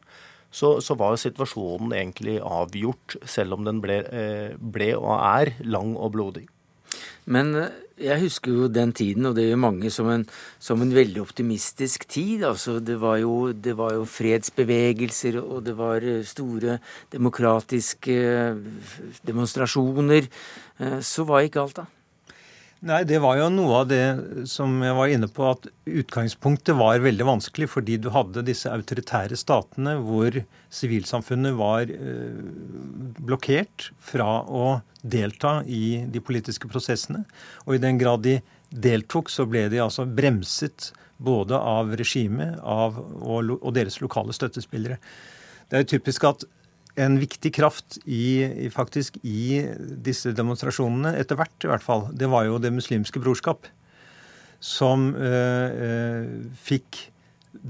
[0.51, 5.93] så, så, var situasjonen egentlig avgjort, selv om den ble, eh, ble, og er lang
[5.97, 6.47] og blodig.
[7.29, 7.75] Men eh,
[8.09, 10.25] jeg husker jo den tiden, og det gjør mange, som en,
[10.57, 12.47] som en veldig optimistisk tid.
[12.47, 16.79] Altså, det, var jo, det var jo fredsbevegelser, og det var eh, store
[17.13, 18.17] demokratiske
[19.27, 20.29] demonstrasjoner.
[21.03, 21.89] Så var ikke alt, da.
[22.79, 24.03] Nei, Det var jo noe av det
[24.47, 29.35] som jeg var inne på, at utgangspunktet var veldig vanskelig fordi du hadde disse autoritære
[29.35, 30.37] statene hvor
[30.71, 32.39] sivilsamfunnet var eh,
[33.19, 37.25] blokkert fra å delta i de politiske prosessene.
[37.67, 38.37] Og i den grad de
[38.71, 45.01] deltok, så ble de altså bremset både av regimet og, deres lokale støttespillere.
[45.67, 46.47] Det er jo typisk at
[46.99, 49.61] en viktig kraft i, faktisk i
[50.03, 53.67] disse demonstrasjonene, etter hvert i hvert fall, det var jo Det muslimske brorskap.
[54.59, 56.25] Som eh,
[56.59, 57.05] fikk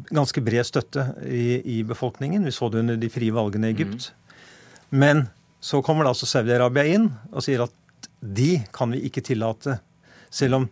[0.09, 2.45] ganske bred støtte i, i, befolkningen.
[2.45, 4.09] Vi så det under de frie valgene i Egypt.
[4.09, 4.97] Mm.
[5.03, 5.27] Men
[5.61, 9.77] så kommer da altså Saudi-Arabia inn og sier at de kan vi ikke tillate.
[10.33, 10.67] Selv om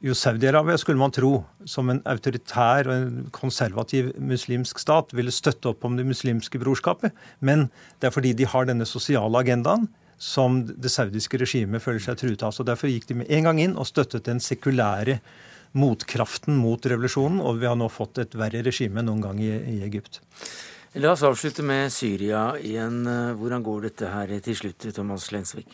[0.00, 5.74] jo Saudi-Arabia, skulle man tro, som en autoritær og en konservativ muslimsk stat, ville støtte
[5.74, 7.12] opp om det muslimske brorskapet.
[7.44, 7.68] Men
[8.00, 9.88] det er fordi de har denne sosiale agendaen
[10.20, 12.52] som det saudiske regimet føler seg truet av.
[12.56, 15.18] Så Derfor gikk de med en gang inn og støttet den sekulære
[15.76, 19.52] motkraften mot revolusjonen, og vi har nå fått et verre regime enn noen gang i,
[19.52, 20.20] i Egypt.
[21.00, 23.04] La oss avslutte med Syria igjen.
[23.38, 25.70] Hvordan går dette her til slutt, Thomas Lensvik?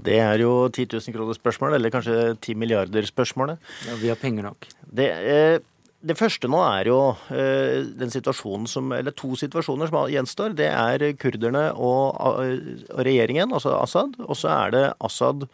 [0.00, 3.60] Det er jo 10 000 kroner spørsmålet, eller kanskje 10 milliarder spørsmålet.
[3.88, 4.66] Ja, Vi har penger nok.
[4.82, 5.58] Det, eh,
[6.02, 10.56] det første nå er jo eh, den situasjonen som Eller to situasjoner som gjenstår.
[10.58, 14.16] Det er kurderne og, og regjeringen, altså Assad.
[14.26, 15.46] Og så er det Assad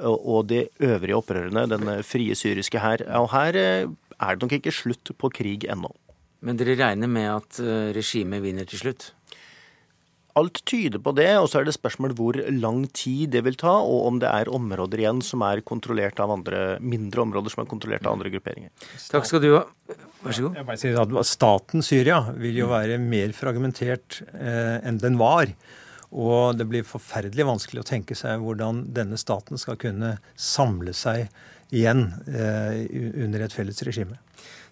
[0.00, 3.02] og de øvrige opprørerne, den frie syriske hær.
[3.20, 3.88] Og her eh,
[4.20, 5.92] er det nok ikke slutt på krig ennå.
[6.40, 9.10] Men dere regner med at eh, regimet vinner til slutt?
[10.38, 13.72] Alt tyder på det, og så er det spørsmål hvor lang tid det vil ta,
[13.82, 17.70] og om det er områder igjen som er kontrollert av andre, mindre områder som er
[17.70, 18.70] kontrollert av andre grupperinger.
[19.10, 19.64] Takk skal du ha.
[20.20, 20.58] Vær så god.
[20.60, 25.50] Jeg bare sier at Staten Syria vil jo være mer fragmentert eh, enn den var.
[26.10, 31.28] Og det blir forferdelig vanskelig å tenke seg hvordan denne staten skal kunne samle seg
[31.70, 32.82] igjen eh,
[33.24, 34.18] under et felles regime.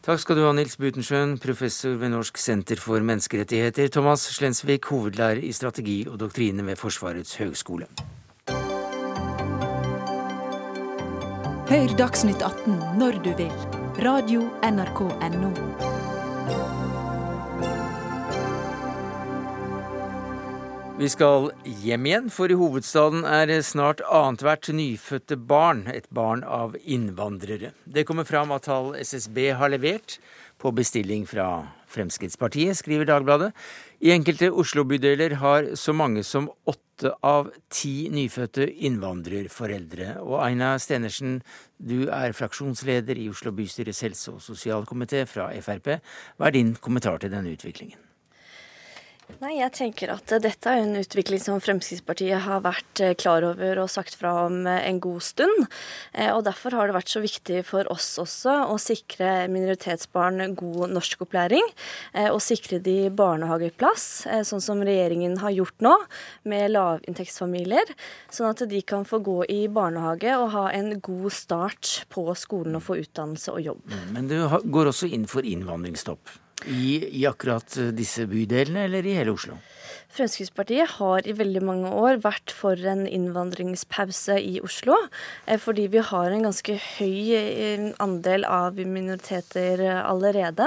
[0.09, 3.91] Takk skal du ha, Nils Butensjøen, professor ved Norsk senter for menneskerettigheter.
[3.93, 7.85] Thomas Slensvik, hovedlærer i strategi og doktrine ved Forsvarets høgskole.
[11.69, 13.53] Hør Dagsnytt 18 når du vil.
[14.01, 15.98] Radio NRK Radio.nrk.no.
[20.99, 26.75] Vi skal hjem igjen, for i hovedstaden er snart annethvert nyfødte barn et barn av
[26.83, 27.71] innvandrere.
[27.87, 30.17] Det kommer fram at tall SSB har levert
[30.59, 33.53] på bestilling fra Fremskrittspartiet, skriver Dagbladet.
[34.03, 40.17] I enkelte Oslo-bydeler har så mange som åtte av ti nyfødte innvandrerforeldre.
[40.27, 41.39] Og Aina Stenersen,
[41.79, 46.01] du er fraksjonsleder i Oslo bystyrets helse- og sosialkomité fra Frp.
[46.35, 48.08] Hva er din kommentar til denne utviklingen?
[49.39, 53.79] Nei, jeg tenker at dette er en utvikling som Fremskrittspartiet har vært eh, klar over
[53.85, 55.69] og sagt fra om eh, en god stund.
[56.11, 60.95] Eh, og Derfor har det vært så viktig for oss også å sikre minoritetsbarn god
[60.97, 61.65] norskopplæring.
[62.33, 64.07] Og sikre de barnehageplass,
[64.49, 65.95] sånn som regjeringen har gjort nå,
[66.49, 67.93] med lavinntektsfamilier.
[68.33, 72.81] Sånn at de kan få gå i barnehage og ha en god start på skolen
[72.81, 73.87] og få utdannelse og jobb.
[73.93, 74.37] Mm, men du
[74.73, 76.39] går også inn for innvandringsstopp?
[76.67, 79.59] I, I, akkurat eh, disse bydelene, eller i hele Oslo?
[80.09, 84.97] Fremskrittspartiet har i veldig mange år vært for en innvandringspause i Oslo.
[85.47, 90.67] Eh, fordi vi har en ganske høy eh, andel av minoriteter allerede.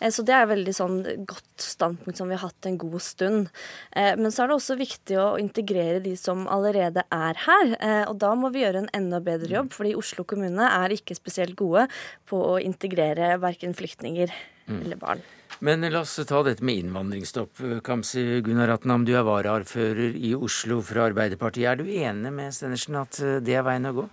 [0.00, 3.50] Så det er et veldig sånn godt standpunkt som vi har hatt en god stund.
[3.92, 7.74] Men så er det også viktig å integrere de som allerede er her.
[8.08, 11.58] Og da må vi gjøre en enda bedre jobb, fordi Oslo kommune er ikke spesielt
[11.60, 11.84] gode
[12.30, 14.32] på å integrere verken flyktninger
[14.70, 14.80] mm.
[14.80, 15.28] eller barn.
[15.58, 17.60] Men la oss ta dette med innvandringsstopp.
[17.84, 21.66] Kamzy Gunnar Ratnam, du er varaordfører i Oslo fra Arbeiderpartiet.
[21.68, 24.06] Er du enig med Stenersen at eh, det er veien å gå?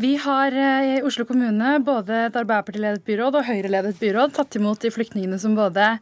[0.00, 4.84] Vi har eh, i Oslo kommune både et Arbeiderparti-ledet byråd og Høyre-ledet byråd tatt imot
[4.84, 5.96] de flyktningene som både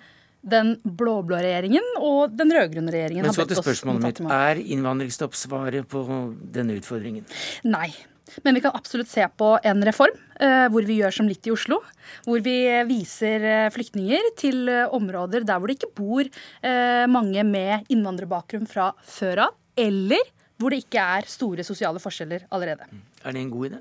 [0.49, 4.21] den blå-blå regjeringen og den rød-grønne regjeringen Men så til spørsmålet mitt.
[4.31, 6.05] Er innvandringsstopp svaret på
[6.55, 7.27] denne utfordringen?
[7.67, 7.91] Nei.
[8.45, 11.53] Men vi kan absolutt se på en reform eh, hvor vi gjør som litt i
[11.55, 11.81] Oslo.
[12.27, 12.57] Hvor vi
[12.89, 16.29] viser eh, flyktninger til eh, områder der hvor det ikke bor
[17.09, 19.57] mange med innvandrerbakgrunn fra før av.
[19.79, 20.23] Eller
[20.59, 22.89] hvor det ikke er store sosiale forskjeller allerede.
[23.23, 23.81] Er det en god idé?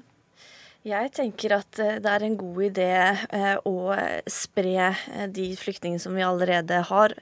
[0.87, 3.95] Jeg tenker at eh, det er en god idé eh, å
[4.31, 7.15] spre eh, de flyktningene som vi allerede har,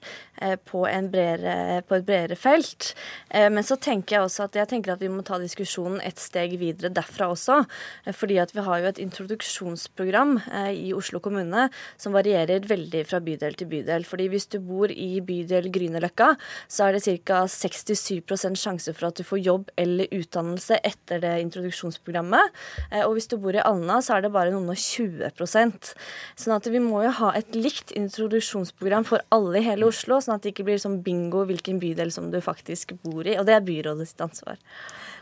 [0.67, 2.89] på, bredere, på, et bredere felt.
[3.31, 6.89] Men så tenker jeg også at jeg at vi må ta diskusjonen et steg videre
[6.91, 7.61] derfra også.
[8.11, 10.33] Fordi at vi har jo et introduksjonsprogram
[10.75, 14.03] i Oslo kommune som varierer veldig fra bydel til bydel.
[14.03, 16.33] Fordi hvis du bor i bydel Grünerløkka,
[16.67, 17.45] så er det ca.
[17.47, 22.59] 67% sjanse for at du får jobb eller utdannelse etter det introduksjonsprogrammet.
[23.05, 25.91] Og hvis du bor i Alna, så er det bare noen og 20%
[26.39, 30.37] Sånn at vi må jo ha et likt introduksjonsprogram for alle i hele Oslo, sånn
[30.37, 33.37] at det ikke blir sånn bingo hvilken bydel som du faktisk bor i.
[33.39, 34.59] Og det er byrådet sitt ansvar.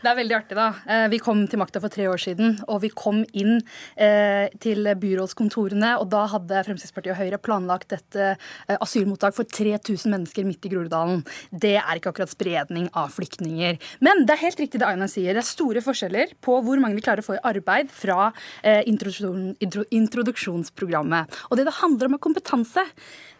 [0.04, 0.66] Det er veldig artig, da.
[0.84, 3.54] Eh, vi kom til makta for tre år siden, og vi kom inn
[3.96, 5.94] eh, til byrådskontorene.
[6.02, 10.74] Og da hadde Fremskrittspartiet og Høyre planlagt et eh, asylmottak for 3000 mennesker midt i
[10.74, 11.22] Groruddalen.
[11.48, 13.80] Det er ikke akkurat spredning av flyktninger.
[14.04, 15.32] Men det er helt riktig det Aina sier.
[15.32, 18.28] Det er store forskjeller på hvor mange vi klarer å få i arbeid fra
[18.64, 21.32] introduksjon, intro, introduksjonsprogrammet.
[21.48, 22.84] Og det det handler om, er kompetanse.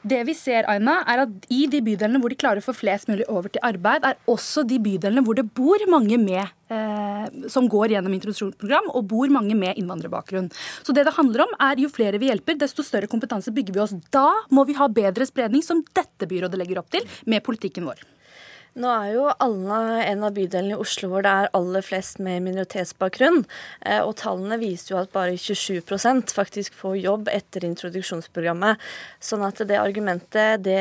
[0.05, 3.09] Det vi ser, Aina, er at i de bydelene hvor de klarer å få flest
[3.13, 6.54] mulig over til arbeid, er også de bydelene hvor det bor mange med
[7.49, 10.49] som går gjennom introduksjonsprogram, og bor mange med innvandrerbakgrunn.
[10.83, 13.83] Så det det handler om, er jo flere vi hjelper, desto større kompetanse bygger vi
[13.85, 13.95] oss.
[14.11, 18.01] Da må vi ha bedre spredning, som dette byrådet legger opp til, med politikken vår.
[18.75, 22.43] Nå er jo Alna en av bydelene i Oslo hvor det er aller flest med
[22.43, 23.45] minoritetsbakgrunn.
[23.87, 28.83] Eh, og tallene viser jo at bare 27% faktisk får jobb etter introduksjonsprogrammet.
[29.23, 30.81] Sånn at det argumentet, det,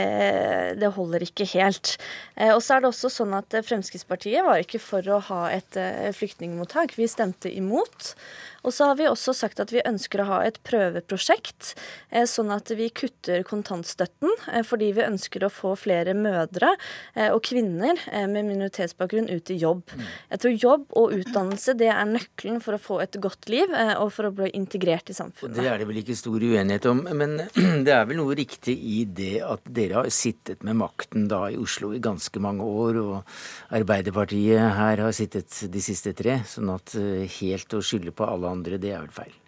[0.81, 1.93] det holder ikke helt.
[2.33, 5.77] Eh, og så er det også sånn at Fremskrittspartiet var ikke for å ha et
[5.77, 6.97] eh, flyktningmottak.
[6.97, 8.15] Vi stemte imot.
[8.63, 11.73] Og så har vi også sagt at vi ønsker å ha et prøveprosjekt,
[12.11, 16.73] eh, sånn at vi kutter kontantstøtten, eh, fordi vi ønsker å få flere mødre
[17.15, 17.99] eh, og kvinner
[18.29, 19.83] med minoritetsbakgrunn ut i jobb.
[19.91, 20.05] Mm.
[20.31, 24.09] Jeg tror jobb og utdannelse det er nøkkelen for å få et godt liv og
[24.13, 25.57] for å bli integrert i samfunnet.
[25.57, 27.35] Det er det vel ikke stor uenighet om, men
[27.85, 31.59] det er vel noe riktig i det at dere har sittet med makten da i
[31.59, 36.95] Oslo i ganske mange år, og Arbeiderpartiet her har sittet de siste tre, sånn at
[37.39, 39.39] helt å skylde på alle andre, det er vel feil.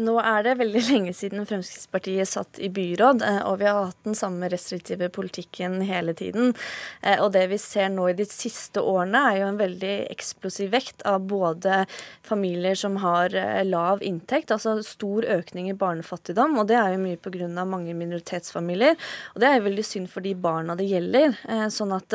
[0.00, 4.06] Nå er det veldig lenge siden Fremskrittspartiet satt i byråd, eh, og vi har hatt
[4.06, 6.54] den samme restriktive politikken hele tiden.
[7.02, 10.70] Eh, og det vi ser nå i de siste årene, er jo en veldig eksplosiv
[10.72, 11.82] vekt av både
[12.24, 17.04] familier som har eh, lav inntekt, altså stor økning i barnefattigdom, og det er jo
[17.04, 17.50] mye pga.
[17.68, 18.96] mange minoritetsfamilier.
[19.34, 21.36] Og det er jo veldig synd for de barna det gjelder.
[21.72, 22.14] Sånn at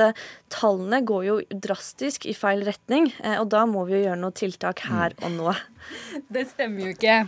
[0.54, 4.82] tallene går jo drastisk i feil retning, og da må vi jo gjøre noe tiltak
[4.90, 5.54] her og nå.
[6.34, 7.22] Det stemmer jo ikke.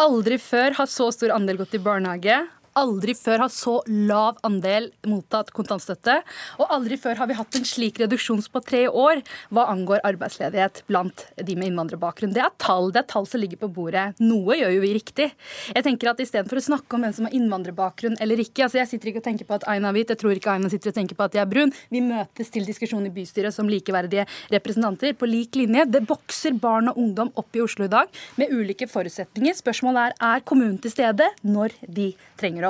[0.00, 2.38] Aldri før har så stor andel gått i barnehage
[2.80, 6.20] aldri før har så lav andel mottatt kontantstøtte.
[6.62, 9.20] Og aldri før har vi hatt en slik reduksjon på tre år
[9.52, 12.32] hva angår arbeidsledighet blant de med innvandrerbakgrunn.
[12.34, 14.06] Det er tall det er tall som ligger på bordet.
[14.22, 15.28] Noe gjør jo vi riktig.
[15.74, 18.90] Jeg tenker at Istedenfor å snakke om hvem som har innvandrerbakgrunn eller ikke altså Jeg
[18.90, 20.96] sitter ikke og tenker på at Aina er hvit, jeg tror ikke Aina sitter og
[20.96, 21.74] tenker på at jeg er brun.
[21.92, 25.86] Vi møtes til diskusjon i bystyret som likeverdige representanter på lik linje.
[25.90, 28.08] Det bokser barn og ungdom opp i Oslo i dag
[28.40, 29.58] med ulike forutsetninger.
[29.60, 32.10] Spørsmålet er er kommunen til stede når de
[32.40, 32.69] trenger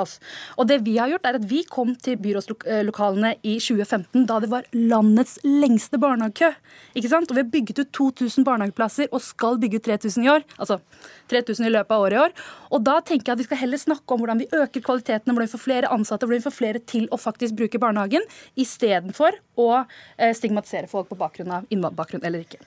[0.57, 4.49] Og det Vi har gjort er at vi kom til byrådslokalene i 2015 da det
[4.51, 6.51] var landets lengste barnehagekø.
[6.95, 7.29] Ikke sant?
[7.31, 10.43] Og Vi har bygget ut 2000 barnehageplasser og skal bygge ut 3000 i år.
[10.57, 10.79] Altså
[11.29, 12.35] 3000 i løpet av året i år.
[12.71, 15.47] Og Da tenker jeg at vi skal heller snakke om hvordan vi øker kvaliteten, hvordan
[15.47, 18.25] vi får flere ansatte, hvordan vi får flere til å faktisk bruke barnehagen,
[18.55, 19.85] istedenfor å
[20.17, 22.61] eh, stigmatisere folk på bakgrunn av innvandrerbakgrunn eller ikke.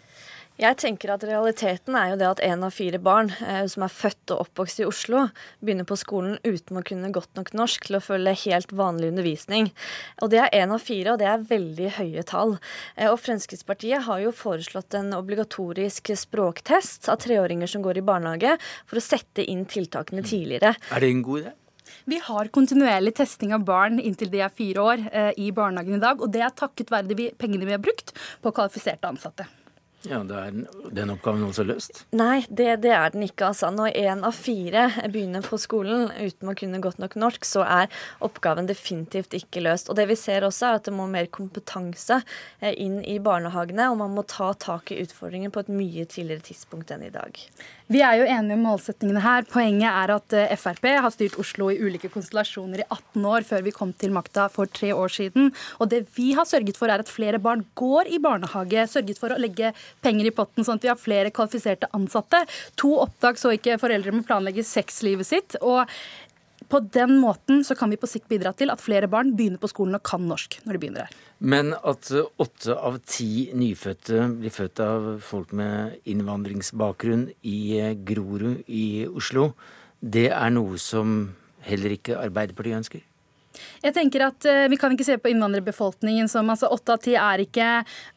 [0.54, 3.90] Jeg tenker at Realiteten er jo det at én av fire barn eh, som er
[3.90, 5.24] født og oppvokst i Oslo,
[5.58, 9.72] begynner på skolen uten å kunne godt nok norsk til å følge helt vanlig undervisning.
[10.22, 12.54] Og Det er én av fire, og det er veldig høye tall.
[12.94, 18.54] Eh, og Fremskrittspartiet har jo foreslått en obligatorisk språktest av treåringer som går i barnehage,
[18.86, 20.76] for å sette inn tiltakene tidligere.
[20.94, 21.56] Er det en god idé?
[22.06, 26.02] Vi har kontinuerlig testing av barn inntil de er fire år eh, i barnehagen i
[26.06, 26.22] dag.
[26.22, 29.50] Og det er takket være de pengene vi har brukt på kvalifiserte ansatte.
[30.04, 30.56] Ja, da er
[30.92, 32.02] den oppgaven også løst?
[32.16, 33.48] Nei, det, det er den ikke.
[33.50, 33.70] altså.
[33.72, 37.92] Når én av fire begynner på skolen uten å kunne godt nok norsk, så er
[38.24, 39.88] oppgaven definitivt ikke løst.
[39.88, 42.20] Og det vi ser også, er at det må mer kompetanse
[42.60, 46.44] eh, inn i barnehagene, og man må ta tak i utfordringen på et mye tidligere
[46.50, 47.40] tidspunkt enn i dag.
[47.92, 49.44] Vi er jo enige om målsettingene her.
[49.44, 53.66] Poenget er at eh, Frp har styrt Oslo i ulike konstellasjoner i 18 år før
[53.66, 55.50] vi kom til makta for tre år siden.
[55.84, 58.86] Og det vi har sørget for, er at flere barn går i barnehage.
[58.88, 62.40] Sørget for å legge penger i potten sånn at vi har flere kvalifiserte ansatte.
[62.80, 65.60] To opptak så ikke foreldre må planlegge sexlivet sitt.
[65.60, 65.84] og
[66.70, 69.70] på den måten så kan vi på sikt bidra til at flere barn begynner på
[69.70, 71.16] skolen og kan norsk når de begynner her.
[71.38, 72.10] Men at
[72.40, 77.58] åtte av ti nyfødte blir født av folk med innvandringsbakgrunn i
[78.06, 79.52] Grorud i Oslo,
[80.00, 81.34] det er noe som
[81.64, 83.04] heller ikke Arbeiderpartiet ønsker?
[83.84, 87.14] Jeg tenker at uh, Vi kan ikke se på innvandrerbefolkningen som altså Åtte av ti
[87.18, 87.68] er ikke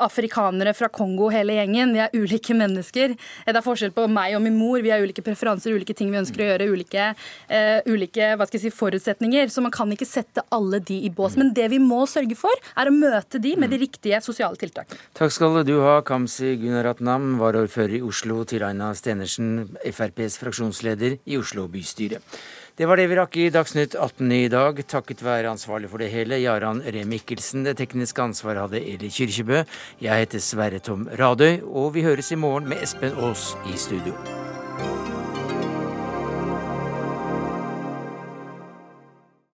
[0.03, 1.93] afrikanere fra Kongo hele gjengen.
[1.95, 3.13] Vi er ulike mennesker.
[3.17, 4.79] Det er forskjell på meg og min mor.
[4.83, 7.09] Vi har ulike preferanser, ulike ting vi ønsker å gjøre, ulike,
[7.51, 9.51] uh, ulike hva skal jeg si, forutsetninger.
[9.53, 11.37] Så man kan ikke sette alle de i bås.
[11.39, 14.99] Men det vi må sørge for, er å møte de med de riktige sosiale tiltakene.
[15.17, 21.67] Takk skal du ha, Kamzy Gunaratnam, varaordfører i Oslo, Tiraina Stenersen, FrPs fraksjonsleder i Oslo
[21.71, 22.21] bystyre.
[22.77, 26.11] Det var det vi rakk i Dagsnytt 18 i dag, takket være ansvarlig for det
[26.13, 27.65] hele, Jaran Remikkelsen.
[27.65, 29.63] Det tekniske ansvaret hadde Eli Kyrkjebø.
[29.97, 34.13] Jeg heter Sverre Tom Radøy, og vi høres i morgen med Espen Aas i studio.